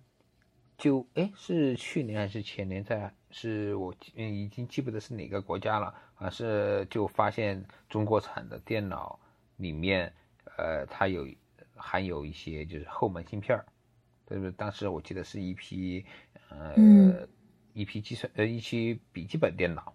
[0.76, 9.18] 就哎，是去年还是前年，在是我嗯已经记不得是哪个国家了，啊是就发现中国产的电脑
[9.56, 10.12] 里面，
[10.56, 11.26] 呃，它有
[11.74, 13.66] 含有一些就是后门芯片儿，
[14.24, 14.52] 对不对？
[14.52, 16.06] 当时我记得是一批
[16.48, 17.26] 呃。
[17.74, 19.94] 一批计算呃一批笔记本电脑，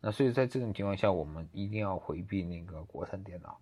[0.00, 3.60] 那所以在这种情况下，我们一定要回避那个国产电脑，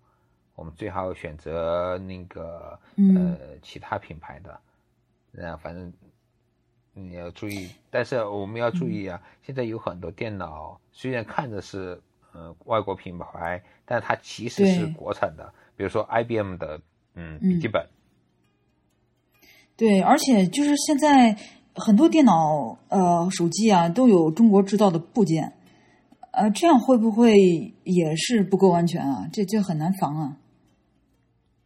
[0.55, 4.59] 我们最好选择那个呃其他品牌的，
[5.31, 5.91] 那反正
[6.93, 12.01] 你要注意，但是我们要注意啊，现在有很多电脑虽然看着是
[12.33, 16.81] 呃外国品牌，但它其实是国产的，比如说 IBM 的
[17.15, 17.87] 嗯笔记本，
[19.75, 21.37] 对，而且就是现在。
[21.73, 25.53] 很多电脑、呃，手机啊，都有中国制造的部件，
[26.31, 29.29] 呃，这样会不会也是不够安全啊？
[29.31, 30.37] 这这很难防啊。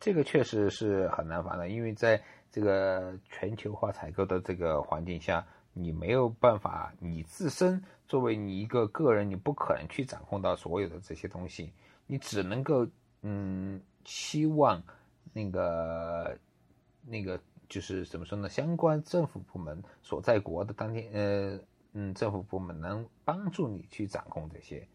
[0.05, 5.43] 这个确实是很难防的，因为在这个全球化采购的这个环境下，
[5.73, 11.73] 你没有办法，你自身作为你一个个人，你不可能去掌控到所有的这些东西，
[12.05, 12.87] 你只能够
[13.23, 14.79] 嗯，期望
[15.33, 16.37] 那个
[17.03, 17.39] 那个。
[17.67, 18.47] 就是怎么说呢？
[18.47, 21.59] 相关政府部门所在国的当天，呃，
[21.93, 24.87] 嗯，政府部门能帮助你去掌控这些，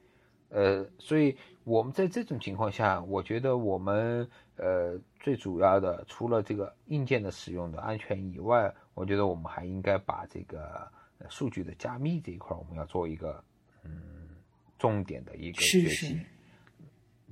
[0.50, 10.86] 呃，所以我们在这种情况下，我觉得我们呃最主要的，除了这个硬件的使用的安全以外，我觉得我们还应该把这个
[11.28, 13.42] 数据的加密这一块，我们要做一个
[13.84, 13.90] 嗯
[14.78, 16.20] 重点的一个学习。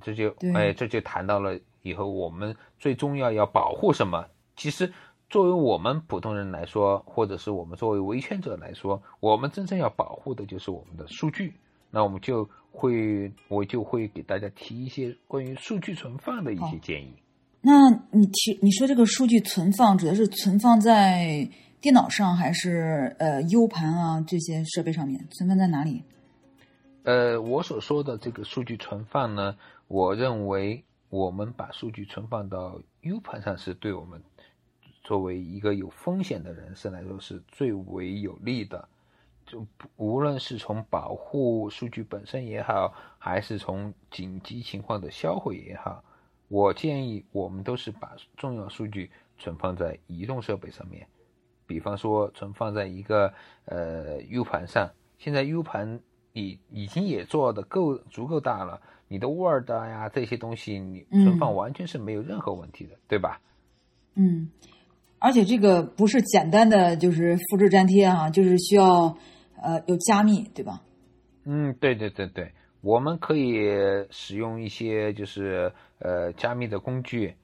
[0.01, 4.25] 这就哎，这就谈到了以后我们最重要要保护什么？
[4.55, 4.93] 其实
[5.29, 11.53] 作为我们普通人来说，或者是我们作为维权者来说，我们真正要保护的就是我们的数据。
[11.91, 17.13] 那我们就会，我就会给大家提一些关于数据存放的一些建议。
[17.61, 21.49] 那你提你说这个数据存放，指的是存放在
[21.81, 25.27] 电脑上，还是呃 U 盘啊这些设备上面？
[25.31, 26.03] 存放在哪里？
[27.03, 34.21] 呃，我所说的这个数据存放呢，我认为我们把数据存放到 U 盘上，是对我们
[35.03, 38.87] 作为一个有风险的人士来说是最为有利的。
[39.49, 46.03] 就无论是从保护数据本身也好，还是从紧急情况的销毁也好，
[46.49, 51.07] 我建议我们都是把重要数据存放在移动设备上面，
[51.65, 53.33] 比方说存放在一个
[53.65, 54.91] 呃 U 盘上。
[55.17, 55.99] 现在 U 盘
[56.33, 63.41] 已已经也做的够足够大了，你的 Word 呀这些东西你存放完全是没有任何问题的，对吧？
[64.13, 64.51] 嗯，
[65.17, 69.17] 而且这个不是简单的就是复制粘贴啊，就是需要。
[69.61, 70.81] 呃，有加密对吧？
[71.45, 72.51] 嗯，对对对对，
[72.81, 73.65] 我们可以
[74.11, 77.35] 使用一些就是呃加密的工具，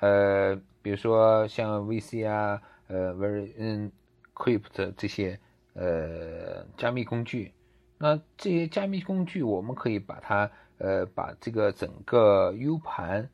[0.00, 3.92] 呃，比如说像 VC 啊，呃，Very 嗯
[4.34, 5.38] ，Crypt 这些
[5.74, 7.52] 呃加密工具。
[7.98, 13.28] 那这些加密工具，我们可以把它呃把这个整个 U 盘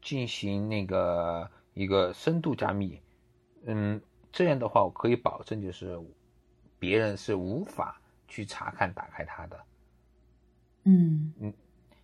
[0.00, 2.98] 进行那个一个深度加密。
[3.66, 4.00] 嗯，
[4.32, 5.98] 这样的话，我可以保证就是。
[6.84, 9.58] 别人是无法去查看打开它的，
[10.82, 11.54] 嗯嗯，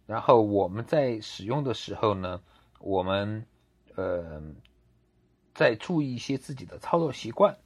[0.06, 2.40] 然后我们在使用的时候呢，
[2.78, 3.44] 我们
[3.94, 4.42] 呃
[5.52, 7.58] 在注意一些自己的操作习惯，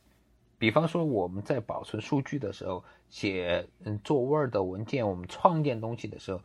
[0.58, 6.40] 比方说我们在保存数据的时候，写嗯做 Word 文件，我们创建东西的时候，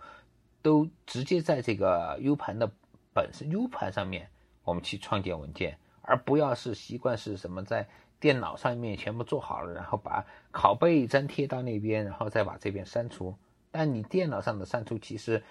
[0.62, 2.72] 都直接在这个 U 盘的
[3.12, 4.30] 本身 U 盘上面，
[4.64, 7.90] 我们去创建文件，而不要是习惯是什么在。
[8.20, 13.34] 电脑上面全部做好了，然后把拷贝粘贴到那边，然后再把这边删除。
[13.72, 15.42] 但你电脑上的删除其实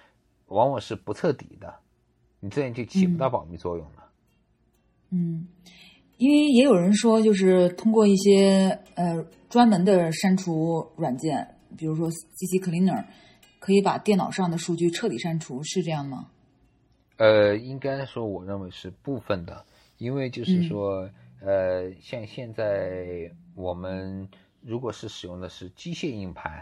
[0.47, 1.73] 往往是不彻底的，
[2.39, 4.11] 你这样就起不到保密作用了。
[5.09, 5.47] 嗯，
[6.17, 13.05] 因为也有人说，就是通过一些呃专门的删除软件，比如说 CC Cleaner，
[13.59, 16.27] 可以把电脑上的数据彻底删除，是这样吗？
[17.17, 19.65] 呃，应该说，我认为是部分的，
[19.97, 21.09] 因为就是说。
[21.41, 24.29] 呃，像现在我们
[24.61, 26.61] 如果是使用的是机械硬盘，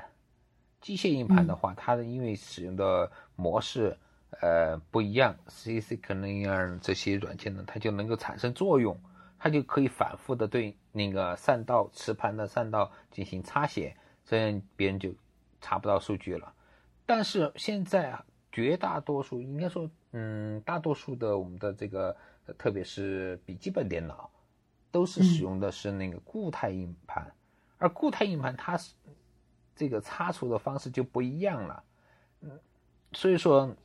[0.81, 3.97] 机械硬盘的话，它的因为使用的模式
[4.39, 8.95] 呃不一样，CC Cleaner 这些软件呢，它就能够产生作用，
[9.39, 15.11] 它就可以反复的对那个散道磁盘的散道进行擦写，这样别人就
[15.59, 16.53] 查不到数据了。
[17.07, 18.15] 但是现在
[18.51, 22.15] 绝大多数应该说，嗯，大多数的我们的这个，
[22.59, 24.29] 特别是笔记本电脑。
[24.97, 27.31] 都是使用的是那个固态硬盘，
[27.77, 28.95] 而固态硬盘它是
[29.75, 31.83] 这个擦除的方式就不一样了，
[32.41, 32.59] 嗯，
[33.11, 33.75] 所以说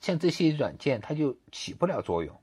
[0.00, 2.40] 像这些软件它就起不了作用，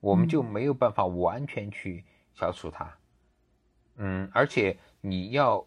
[0.00, 2.98] 我们就没有办法完全去消除它，
[3.94, 5.64] 嗯，而且你要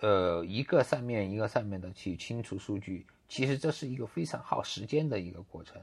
[0.00, 5.82] 呃一个上面一个上面的去清除数据，其实这是一个非常耗时间的一个过程，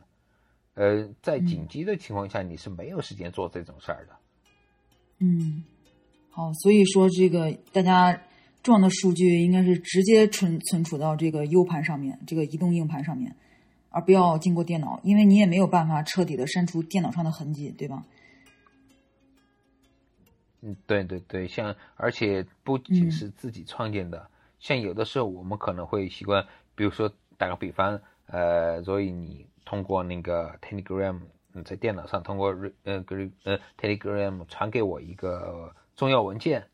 [0.73, 4.17] 呃，在紧急的情况下你是没有时间做这种事儿的。
[5.23, 5.63] 嗯，
[6.31, 8.23] 好，所以说这个大家
[8.63, 13.35] 重要的数据应该是直接存存储到这个 U 盘上面，这个移动硬盘上面，
[13.91, 18.03] 而不要经过电脑，因为你也没有办法彻底的删除电脑上的痕迹，对吧？
[20.61, 26.43] 嗯，对对对，像而且不仅是自己创建的，像有的时候我们可能会习惯，
[26.73, 31.19] 比如说打个比方，呃，所以你通过那个 Telegram。
[31.53, 32.49] 嗯，在电脑上通过
[32.83, 33.03] 呃
[33.43, 36.67] 呃 Telegram 传给我一个重要文件，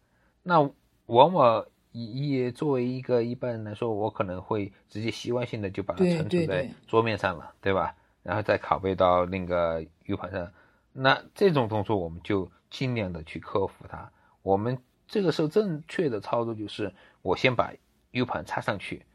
[0.43, 0.61] 那
[1.07, 7.95] 往往以作为一个一般人来说，我可能会直接习惯性的就把它存储在桌面上了，对吧？
[8.21, 10.51] 然后再拷贝到那个 U 盘上。
[10.93, 14.11] 那这种动作我们就尽量的去克服它。
[14.43, 17.73] 我们这个时候正确的操作就是，我先把
[18.11, 19.05] U 盘插上去，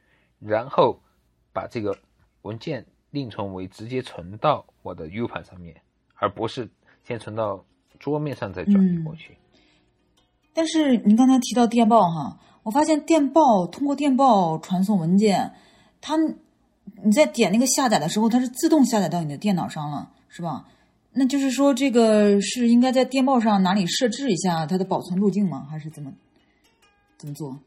[0.40, 1.00] 然后
[1.52, 1.96] 把这个
[2.42, 2.86] 文件。
[3.12, 5.80] 另存为直接存到我的 U 盘上面，
[6.16, 6.68] 而不是
[7.04, 7.64] 先存到
[8.00, 9.38] 桌面上再转移过去。
[10.52, 15.52] 但是您刚才提到电报哈，我发现电报通过电报传送文件，
[16.00, 16.16] 它
[17.04, 20.66] 你在点那个下载的时候，它是自动下载到你的电脑上了，是吧？
[21.12, 25.66] 那就是说，这个是应该在电报上哪里设置一下它的保存路径吗？
[25.70, 26.10] 还是怎么
[27.18, 27.58] 怎么做？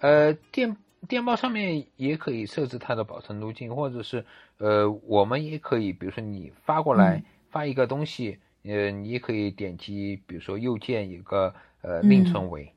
[0.00, 0.74] 呃，电
[1.08, 4.24] 电报上面也可以设置它的保存路径，或者是
[4.58, 12.72] 呃，我们也可以，比如说你发过来、嗯发一个东西，呃，你也可以点击，比如说右键一个呃另存为、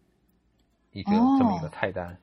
[0.94, 2.18] 一个这么一个哦菜单，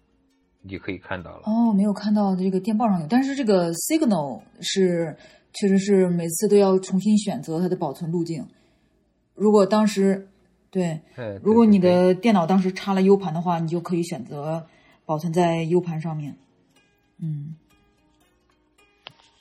[0.60, 1.42] 你就可以看到了。
[1.44, 5.16] 哦，没有看到这个电报上有，但是这个 Signal 是
[5.52, 8.44] 确实是每次都要重新选择它的保存路径。
[9.36, 10.28] 如果当时
[10.72, 14.66] 对，呃，如果你的电脑当时插了 U 盘的话，你就可以选择
[15.10, 16.36] 保存在 U 盘上面。
[17.18, 17.56] 嗯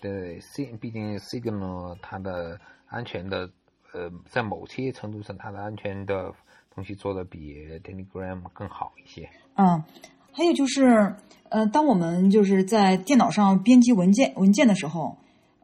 [0.01, 3.51] 对 C，毕竟 Signal 它的安全的，
[3.93, 6.33] 呃，在某些程度上，它的安全的
[6.73, 7.53] 东西做的比
[7.83, 9.29] Telegram 更好一些。
[9.57, 9.83] 嗯，
[10.31, 11.15] 还有就是，
[11.49, 15.17] 呃，当我们就是在电脑上编辑文件文件的时候，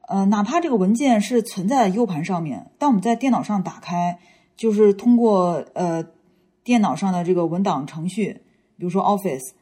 [0.07, 4.19] 呃，哪怕这个文件是存在 U 盘上面，当我们在电脑上打开，
[4.55, 6.05] 就是通过呃
[6.63, 8.41] 电脑上的这个文档程序，
[8.77, 9.53] 比如说 Office，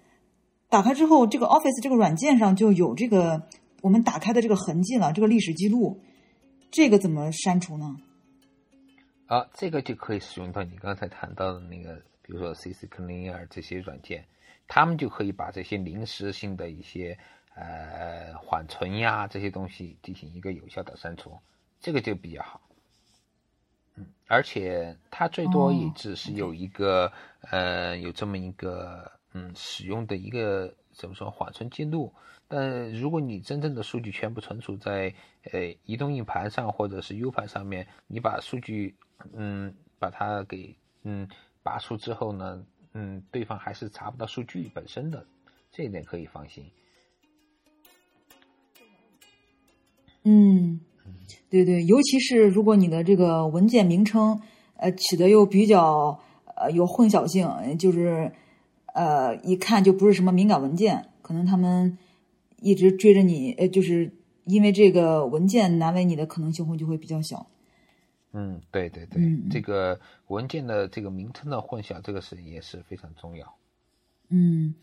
[0.74, 3.44] 打开之后，这个 Office 这个软件上就有这个
[3.84, 6.02] 我们打开的这个痕迹了，这个历史记录，
[6.72, 7.96] 这个怎么删除呢？
[9.28, 14.26] 啊，这个就可以使用到你刚才谈到的那个，比如说 CC Cleaner 这些软件，
[14.68, 17.16] 他们就可以把这些临时性的一些
[17.54, 21.38] 呃缓存呀这些东西进行一个有效的删除，
[21.80, 22.60] 这个就比较好。
[23.96, 27.12] 嗯，而且它最多也哦只是有一个、
[27.52, 32.14] 呃有这么一个嗯使用的一个怎么说缓存记录，
[32.48, 35.14] 但如果你真正的数据全部存储在
[35.52, 38.96] 呃移动硬盘上或者是 U 盘上面，你把数据
[39.34, 41.28] 嗯把它给嗯
[41.64, 42.64] 拔出之后呢，
[42.94, 45.26] 嗯对方还是查不到数据本身的，
[45.72, 46.66] 这一点可以放心。
[50.26, 50.80] 嗯，
[51.50, 54.40] 对对，尤其是如果你的这个文件名称，
[54.78, 56.18] 呃，起的又比较
[56.56, 58.32] 呃有混淆性，就是
[58.94, 61.98] 呃一看就不是什么敏感文件，可能他们
[62.62, 64.12] 一直追着你，呃，就是
[64.46, 67.46] 因为这个文件难为你的可能性会就会比较小。
[68.32, 73.54] 嗯，对对对，嗯这个文件的这个名称的混淆，这个是也是非常重要。
[74.30, 74.74] 嗯，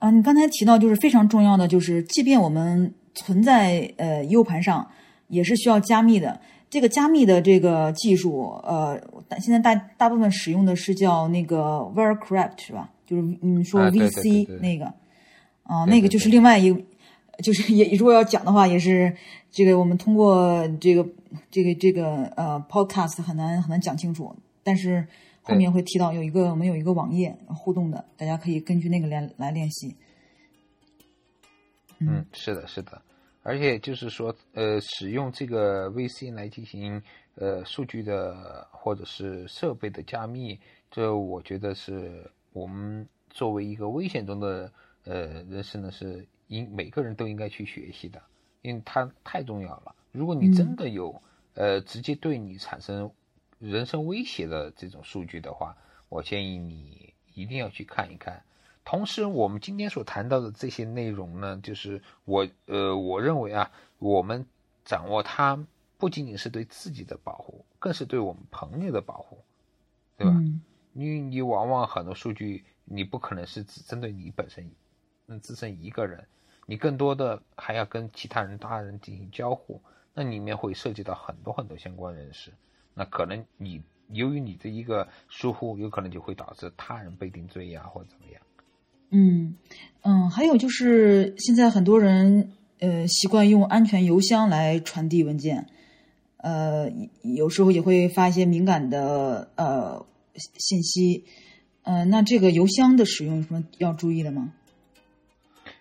[0.00, 4.90] 啊，你刚才提到就是非常重要的，就是即便我们存在呃 U 盘上，
[5.28, 6.40] 也是需要加密的。
[6.70, 12.92] 这个加密的这个技术，呃，但现在大大部分使用的是叫那个 Vercrypt 是吧？
[13.08, 14.84] 就是嗯说 VC、那个，
[15.62, 16.82] 啊、那个就是另外一个，
[17.42, 19.16] 就是也如果要讲的话，也是
[19.50, 21.08] 这个我们通过这个
[21.50, 25.06] 这个这个呃 Podcast 很难很难讲清楚，但是
[25.40, 29.96] 后面会提到有一个我们有一个网页互动的，大家可以根据那个来来练习。
[32.00, 33.00] 嗯，是的，是的，
[33.42, 37.02] 而且就是说，呃，使用这个 VC 来进行
[37.34, 40.56] 呃数据的或者是设备的加密，
[40.90, 44.72] 这我觉得是我们作为一个危险中的
[45.04, 48.20] 呃人士呢，是应每个人都应该去学习的，
[48.62, 49.94] 因为它太重要了。
[50.12, 51.22] 如果你真的有、
[51.54, 53.10] 呃直接对你产生
[53.58, 55.76] 人身威胁的这种数据的话，
[56.08, 58.42] 我建议你一定要去看一看。
[58.84, 64.46] 同时，我们今天所谈到的这些内容呢，就是我呃，我认为啊，我们
[64.84, 65.62] 掌握它
[65.98, 69.38] 不仅仅是对自己的保护，更是对我们朋友的保护，
[70.16, 70.32] 对吧？
[70.36, 70.60] 嗯
[70.94, 74.70] 因为你往往很多数据，你不可能是只针对你本身，
[75.26, 76.26] 嗯，自身一个人，
[76.66, 79.80] 你更多的还要跟其他人、他人进行交互，
[80.14, 82.52] 那里面会涉及到很多很多相关人士，
[82.94, 88.42] 那可能你由于你的一个疏忽，有可能就会导致他人被定罪呀，或者怎么样。
[89.10, 89.54] 嗯
[90.02, 95.66] 嗯，还有就是现在很多人呃习惯用安全邮箱来传递文件，
[96.38, 96.90] 呃，
[97.22, 100.04] 有时候也会发一些敏感的呃
[100.38, 101.24] 信息，
[101.82, 104.52] 呃，那这个邮箱的使用有什么要注意的吗？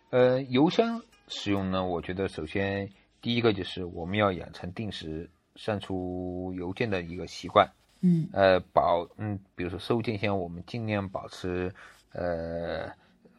[0.10, 2.89] 呃，邮箱使用呢，我觉得首先
[3.22, 7.70] 第一个就是我们要养成定时删除邮件的一个习惯。
[8.01, 11.74] 嗯呃，保嗯，比如说收件箱，我们尽量保持
[12.14, 12.88] 呃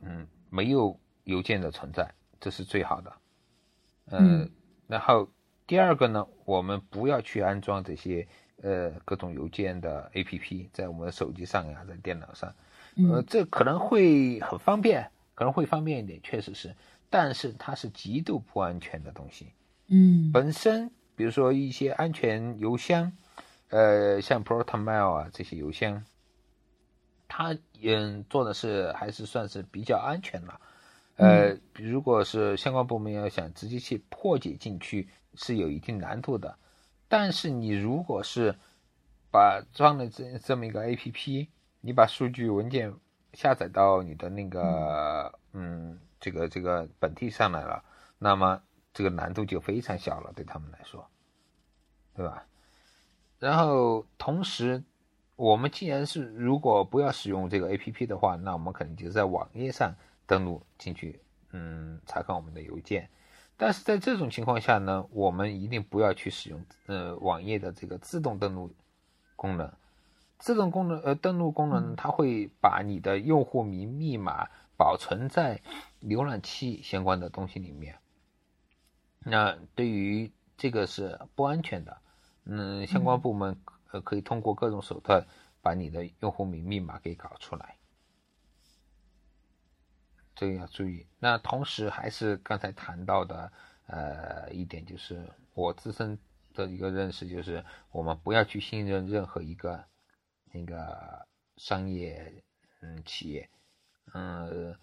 [0.02, 3.12] 嗯没有邮件的存在，这是最好的。
[4.06, 4.50] 呃、嗯
[4.88, 5.28] 然后
[5.66, 8.26] 第二个呢，我们不要去安装这些
[8.62, 12.52] 呃各种邮件的 APP 在我们的手机上呀，在电脑上。
[12.96, 16.74] 呃，嗯这可能会很方便，可能会方便一点，确实是，
[17.08, 19.46] 但是它是极度不安全的东西。
[19.86, 23.12] 嗯本身，比如说一些安全邮箱，
[23.70, 26.04] 呃，像 ProtonMail 啊这些邮箱，
[27.28, 30.60] 它嗯做的是还是算是比较安全了。
[31.16, 36.56] 呃，如果是相关部门要想直接去破解进去，是有一定难度的。
[37.08, 38.54] 但是你如果是
[39.30, 41.48] 把装了这这么一个 A P P，
[41.80, 42.94] 你把数据文件
[43.32, 47.82] 下载到你的那个嗯这个这个本地上来了，
[48.18, 51.08] 那么这个难度就非常小了，对他们来说，
[52.14, 52.46] 对吧？
[53.38, 54.84] 然后同时，
[55.36, 59.94] 我们既然是如果不要使用这个 A P P 的话，那我们肯定就在网页上。
[60.28, 63.08] 登录进去，嗯，查看我们的邮件。
[63.58, 68.72] 但是在这种情况下呢，我们一定不要去使用呃网页的这个自动登录
[69.34, 69.70] 功能。
[70.38, 74.46] 自动功能呃登录功能，它会把你的用户名密码
[74.76, 75.60] 保存在
[76.00, 77.98] 浏览器相关的东西里面。
[79.18, 81.98] 那对于这个是不安全的。
[82.44, 85.26] 嗯，相关部门呃可以通过各种手段
[85.60, 87.74] 把你的用户名密码给搞出来。
[90.38, 91.04] 这个要注意。
[91.18, 93.52] 那同时还是刚才谈到的，
[93.88, 96.16] 呃，一点就是我自身
[96.54, 99.84] 的一个认识，就是我们不要去信任任何一个
[100.52, 101.26] 那个
[101.56, 102.32] 商业
[102.82, 103.50] 嗯企业，
[104.14, 104.76] 嗯，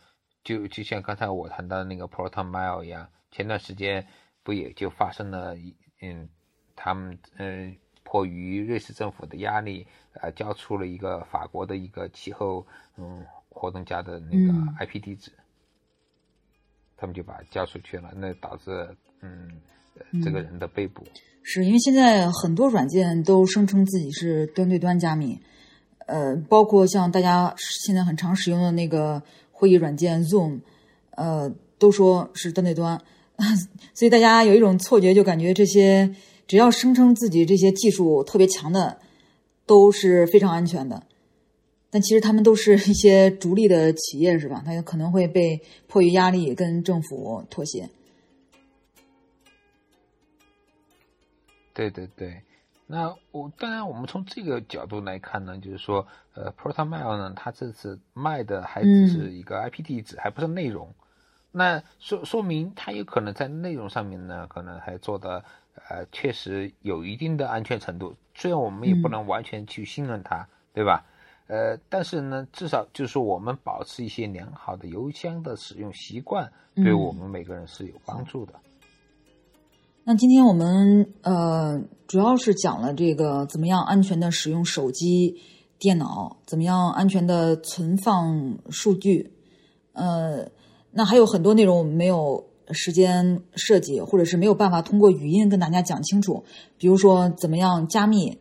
[0.43, 4.05] 就就像刚才我谈到的那个 Proton Mail 一样，前段时间
[4.43, 6.27] 不也就发生了一，嗯，
[6.75, 14.53] 他们嗯迫于瑞士政府的压力，呃，交出了一个法国的一个气候嗯活动家的那个
[14.85, 15.31] IP 地址。
[16.97, 18.71] 他们就把交出去了，那导致
[19.21, 19.49] 嗯
[20.23, 21.03] 这个人的被捕。
[21.43, 25.39] 是因为现在很多软件都声称自己是端对端加密，
[26.07, 29.21] 呃，包括像大家现在很常使用的那个
[29.51, 30.61] 会议软件 Zoom，
[31.11, 32.99] 呃，都说是端对端，
[33.93, 36.15] 所以大家有一种错觉，就感觉这些
[36.47, 38.97] 只要声称自己这些技术特别强的，
[39.67, 41.03] 都是非常安全的。
[41.95, 44.61] 但其实他们都是一些逐利的企业，是吧？
[44.65, 47.89] 他有可能会被迫于压力跟政府妥协。
[51.73, 52.41] 对对对，
[52.85, 60.93] 那我当然，我们从这个角度来看呢，就是说，呃，Protonmail 呢，它这次卖的还只是一个 IP 地址，还不是内容。
[61.53, 65.45] 那说说明它有可能在内容上面呢，可能还做的
[65.87, 68.17] 呃，确实有一定的安全程度。
[68.33, 71.05] 虽然我们也不能完全去信任它，对吧？
[71.47, 78.53] 呃，但是呢，至少就是我们保持一些良好的邮箱的使用习惯，对我们每个人是有帮助的。
[80.03, 85.39] 那今天我们呃，主要是讲了这个怎么样安全的使用手机、
[85.77, 89.31] 电脑，怎么样安全的存放数据。
[89.93, 90.49] 呃，
[90.89, 96.43] 那还有很多内容我们没有时间设计，或者是没有办法通过语音跟大家讲清楚，
[96.79, 98.39] 比如说怎么样加密。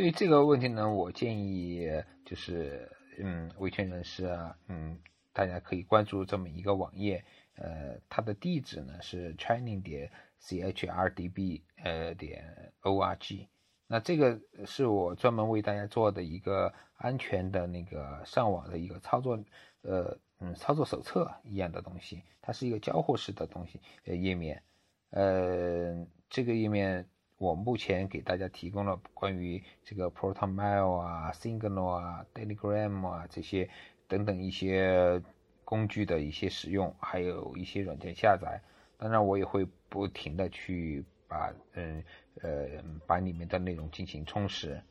[0.00, 1.86] 对于这个问题呢，我建议
[2.24, 4.98] 就是，嗯，维权人士啊，嗯，
[5.30, 7.22] 大家可以关注这么一个网页，
[7.56, 13.46] 呃，它的地址呢是 training 点 chrdb 呃点 org，
[13.86, 19.38] 那这个是我专门为大家做的一个安全的那个上网的一个操作，
[19.82, 24.62] 呃，嗯，操作手册一样的东西，它是一个交互式的东西，呃，页面，
[25.10, 27.06] 呃，这个页面。
[27.40, 33.70] 我目前给大家提供了关于这个 Protonmail 啊、Signal 啊、Telegram 啊这些
[34.08, 35.22] 等等一些
[35.64, 38.60] 工具的一些使用，还有一些软件下载。
[38.98, 42.04] 当然，我也会不停的去把嗯
[42.42, 42.66] 呃
[43.06, 44.82] 把里面的内容进行充实。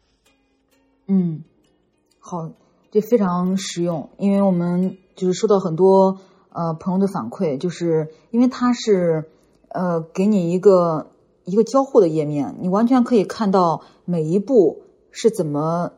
[1.05, 1.43] 嗯，
[2.19, 2.51] 好，
[2.89, 6.19] 这非常实用，因为我们就是收到很多
[6.49, 9.29] 呃朋友的反馈，就是因为它是
[9.67, 11.11] 呃给你一个。
[11.49, 15.91] 一个交互的页面，你完全可以看到每一步是怎么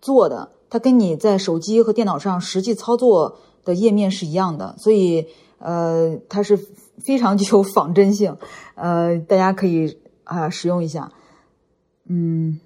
[0.00, 5.26] 做的，它跟你在手机和电脑上实际操作的页面是一样的，所以
[5.58, 6.56] 呃，它是
[6.98, 8.36] 非常具有仿真性，
[8.74, 11.12] 呃，大家可以啊使用一下。
[12.06, 12.60] 嗯，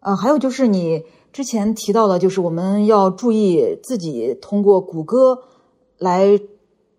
[0.00, 5.42] 啊，还有就是你之前提到的，就是我们要注意自己通过谷歌
[5.98, 6.40] 来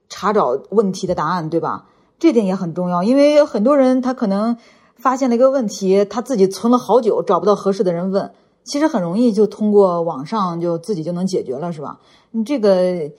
[0.09, 1.89] 查找问题的答案，对吧？
[2.19, 4.57] 这点也很重要，因为很多人他可能
[4.95, 8.31] 发现了一个问题，他自己存了好久找不到合适的人问，
[8.63, 11.99] 其实很容易就通过网上就自己就能解决了，是吧？
[12.31, 13.11] 你这个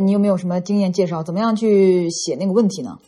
[0.00, 1.22] 你有没有什么经验介绍？
[1.22, 2.98] 怎么样去写那个问题呢？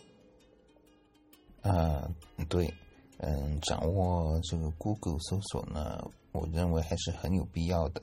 [1.62, 2.09] 啊，
[2.49, 2.72] 对，
[3.18, 8.03] 嗯，掌握这个 Google 搜索呢，我认为还是很有必要的，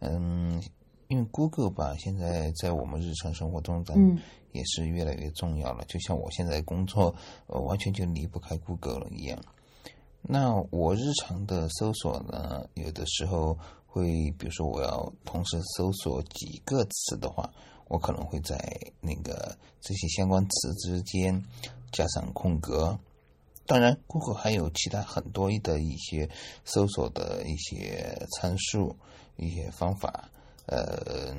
[0.00, 0.62] 嗯。
[1.10, 4.18] 因为 Google 吧，现在在我们日常生活中，嗯，
[4.52, 5.84] 也是越来越重要了。
[5.86, 7.14] 就像我现在工作，
[7.46, 9.38] 呃，完全就离不开 Google 了一样。
[10.22, 14.04] 那我日常的搜索呢，有的时候会，
[14.38, 17.50] 比如说我要同时搜索几个词的话，
[17.86, 18.56] 我可能会在
[19.00, 21.42] 那个这些相关词之间
[21.92, 22.98] 加上空格。
[23.64, 26.28] 当然，Google 还有其他很多的一些
[26.64, 28.96] 搜索的一些参数、
[29.36, 30.28] 一些方法。
[30.66, 31.34] 呃，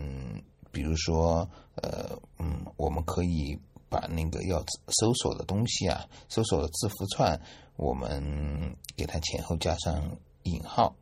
[0.71, 3.57] 比如说，呃，嗯，我们可以
[3.89, 7.39] 把那个要搜索的东西啊，搜索的字符串，
[7.75, 10.95] 我们给它前后加上引号，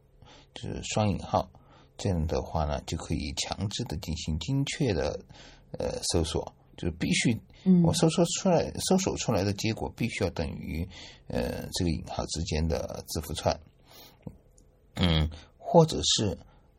[0.54, 1.50] 就是双引号。
[1.98, 5.20] 这样的话呢，就可以强制的进行精确的
[5.80, 7.36] 呃搜索，就是必须，
[7.84, 10.88] 我搜索出来搜索出来的结果必须要等于
[11.28, 13.60] 呃这个引号之间的字符串，
[14.94, 16.38] 嗯，或者是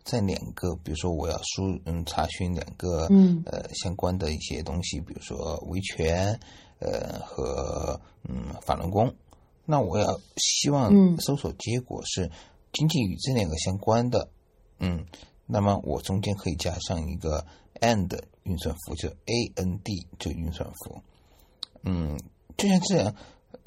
[0.08, 6.40] 在两个，比如说我要输嗯查询两个嗯呃相关的一些东西，比如说维权
[6.78, 9.14] 呃和嗯法轮功，
[9.66, 10.90] 那我要希望
[11.20, 12.30] 搜索结果是
[12.72, 14.30] 仅仅与这两个相关的。
[14.78, 15.04] 嗯，
[15.44, 17.44] 那么我中间可以加上一个
[17.80, 21.02] and 运算符，就 a n d 这个运算符。
[21.82, 22.18] 嗯，
[22.56, 23.14] 就像这样，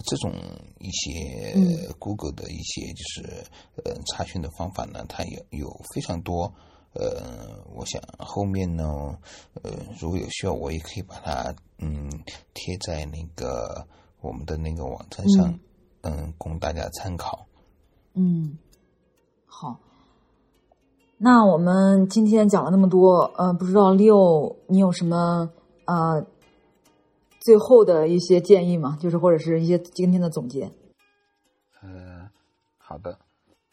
[0.05, 0.31] 这种
[0.79, 1.55] 一些
[1.99, 3.43] Google 的一些就是
[3.85, 6.53] 呃查询的方法呢，它有有非常多。
[6.93, 8.83] 呃，我想后面呢，
[9.63, 12.09] 呃，如果有需要，我也可以把它嗯
[12.53, 13.87] 贴在那个
[14.19, 15.57] 我们的那个网站上，
[16.01, 17.47] 嗯，供大家参考。
[18.13, 18.57] 嗯，
[19.45, 19.79] 好。
[21.17, 25.49] 那我们今天讲了那么多，呃，不知道六你有什么
[25.85, 26.25] 呃
[27.41, 28.97] 最后的一些建议吗？
[29.01, 30.71] 就是或者是一些今天的总结。
[31.81, 32.31] 呃，
[32.77, 33.19] 好的，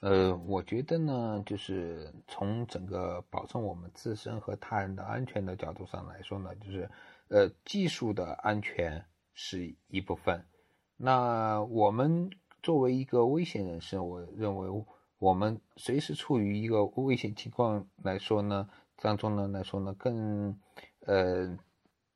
[0.01, 6.91] 呃，我觉得呢，就是从整个保证我们自身和他人的安全的角度上来说呢，就是
[7.29, 10.45] 呃，技术的安全是一部分。
[10.97, 14.85] 那我们作为一个危险人士，我认为。
[15.21, 18.69] 我们随时处于一个危险情况来说呢，
[19.03, 20.57] 当中呢来说呢，更
[21.01, 21.59] 呃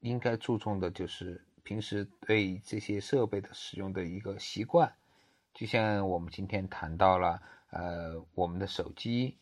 [0.02, 4.92] 应该注重的就是平时对这些设备的使用的一个习惯。
[5.54, 7.40] 就像我们今天谈到了，
[7.70, 9.38] 呃，我们的手机，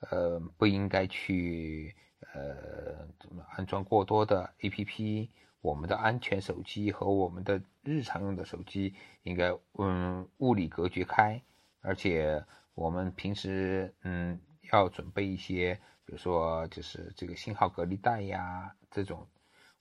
[0.00, 1.96] 呃，不应该去
[2.34, 5.30] 呃怎么安装过多的 APP，
[5.62, 11.42] 我们的安全手机和我们的日常用的手机应该嗯物理隔绝开，
[11.80, 12.44] 而且。
[12.72, 14.40] 我们平时嗯
[14.72, 15.74] 要准备一些，
[16.06, 19.26] 比如说就是这个信号隔离带呀这种，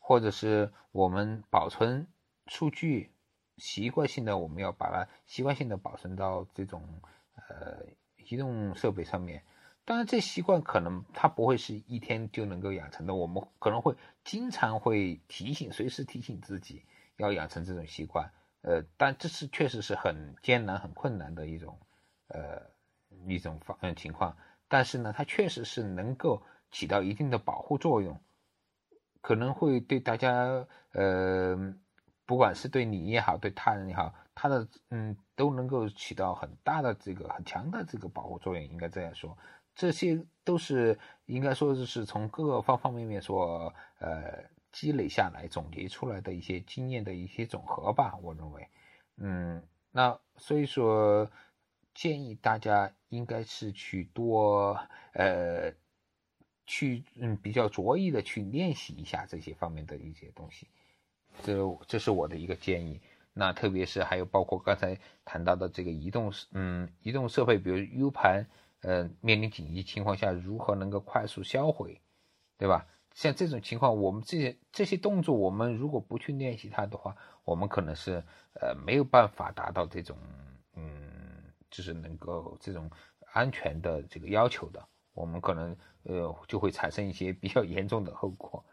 [0.09, 2.07] 或者是我们保存
[2.47, 3.11] 数据
[3.57, 6.81] 习惯性的我们要把它习惯性的保存到这种
[7.35, 7.85] 呃
[8.15, 9.43] 移动设备上面。
[9.85, 16.83] 当然，这习惯可能它不会是一天就能够养成的，我们可能会经常会提醒，随时提醒自己
[17.17, 18.31] 要养成这种习惯。
[18.63, 21.79] 呃，但这是确实是很艰难、很困难的一种
[22.29, 22.59] 呃。
[23.27, 24.35] 一种方嗯情况，
[24.67, 26.41] 但是呢，它确实是能够
[26.71, 28.19] 起到一定的保护作用，
[29.21, 31.57] 可能会对大家呃，
[32.25, 39.37] 不管是对你也好，对他人也好，他的嗯都能够起到很大的这个很强的这个保护作用，应该这样说，
[39.75, 48.67] 这些都是应该说就是从各个方方面面所呃积累下来总结出来的一些经验的一些总和吧，我认为，
[49.17, 51.29] 嗯，那所以说。
[51.95, 54.79] 建议大家应该是去多
[55.11, 55.73] 呃，
[56.69, 60.67] 去嗯比较着意的去练习一下这些方面的一些东西，
[61.41, 61.57] 这
[61.87, 63.01] 这是我的一个建议。
[63.33, 64.95] 那特别是还有包括刚才
[65.25, 68.45] 谈到的这个移动嗯移动设备，比如 U 盘，
[68.81, 71.99] 呃面临紧急情况下如何能够快速销毁，
[72.59, 72.85] 对吧？
[73.15, 80.15] 像这种情况，我们这些这些动作，我们如果不去练习它的话，我们可能是呃没有办法达到这种
[80.75, 81.07] 嗯。
[81.71, 82.89] 就是能够这种
[83.31, 84.83] 安全的这个要求的，
[85.19, 88.63] 我们可能呃就会产生一些 比较严重的后果。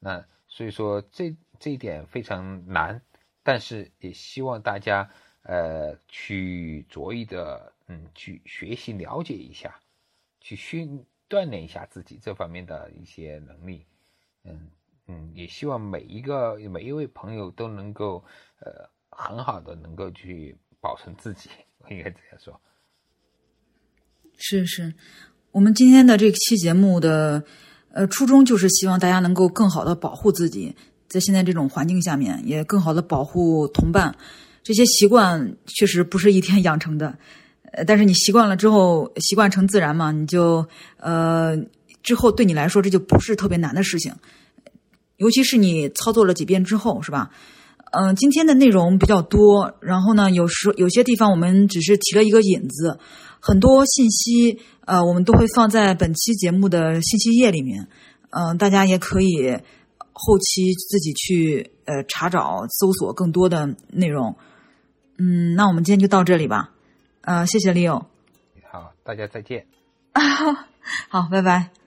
[0.00, 3.00] 那所以说这这一点非常难，
[3.42, 5.08] 但是也希望大家
[5.42, 9.80] 呃去着意的嗯去学习了解一下，
[10.40, 13.86] 去训锻炼一下自己这方面的一些能力。
[14.42, 14.70] 嗯
[15.06, 18.24] 嗯，也希望每一个每一位朋友都能够
[18.60, 21.50] 呃很好的能够去保存自己。
[21.78, 22.60] 我 应该这样说，
[24.36, 24.94] 是是，
[25.54, 27.40] 我们今天的这期节目的
[27.92, 30.74] 呃初衷就是希望大家能够更好的保护自己，
[31.06, 34.12] 在现在这种环境下面，也更好的保护同伴。
[34.64, 37.16] 这些习惯确实不是一天养成的，
[37.70, 41.56] 呃，但是你习惯了之后，习惯成自然嘛，你就呃
[42.02, 44.12] 之后对你来说这就不是特别难的事情，
[45.18, 47.30] 尤其是你操作了几遍之后，是吧？
[47.92, 52.98] 嗯，今天的内容比较多，然后呢，有时有些地方我们只是提了一个引子，
[53.38, 57.88] 很多信息呃，我们都会放在本期节目的信息页里面，
[58.30, 59.50] 嗯，大家也可以
[60.12, 64.36] 后期自己去呃查找、搜索更多的内容。
[65.18, 66.70] 嗯，那我们今天就到这里吧。
[67.22, 68.04] 呃，谢谢 Leo。
[68.70, 69.66] 好，大家再见。
[71.08, 71.83] 好，拜拜。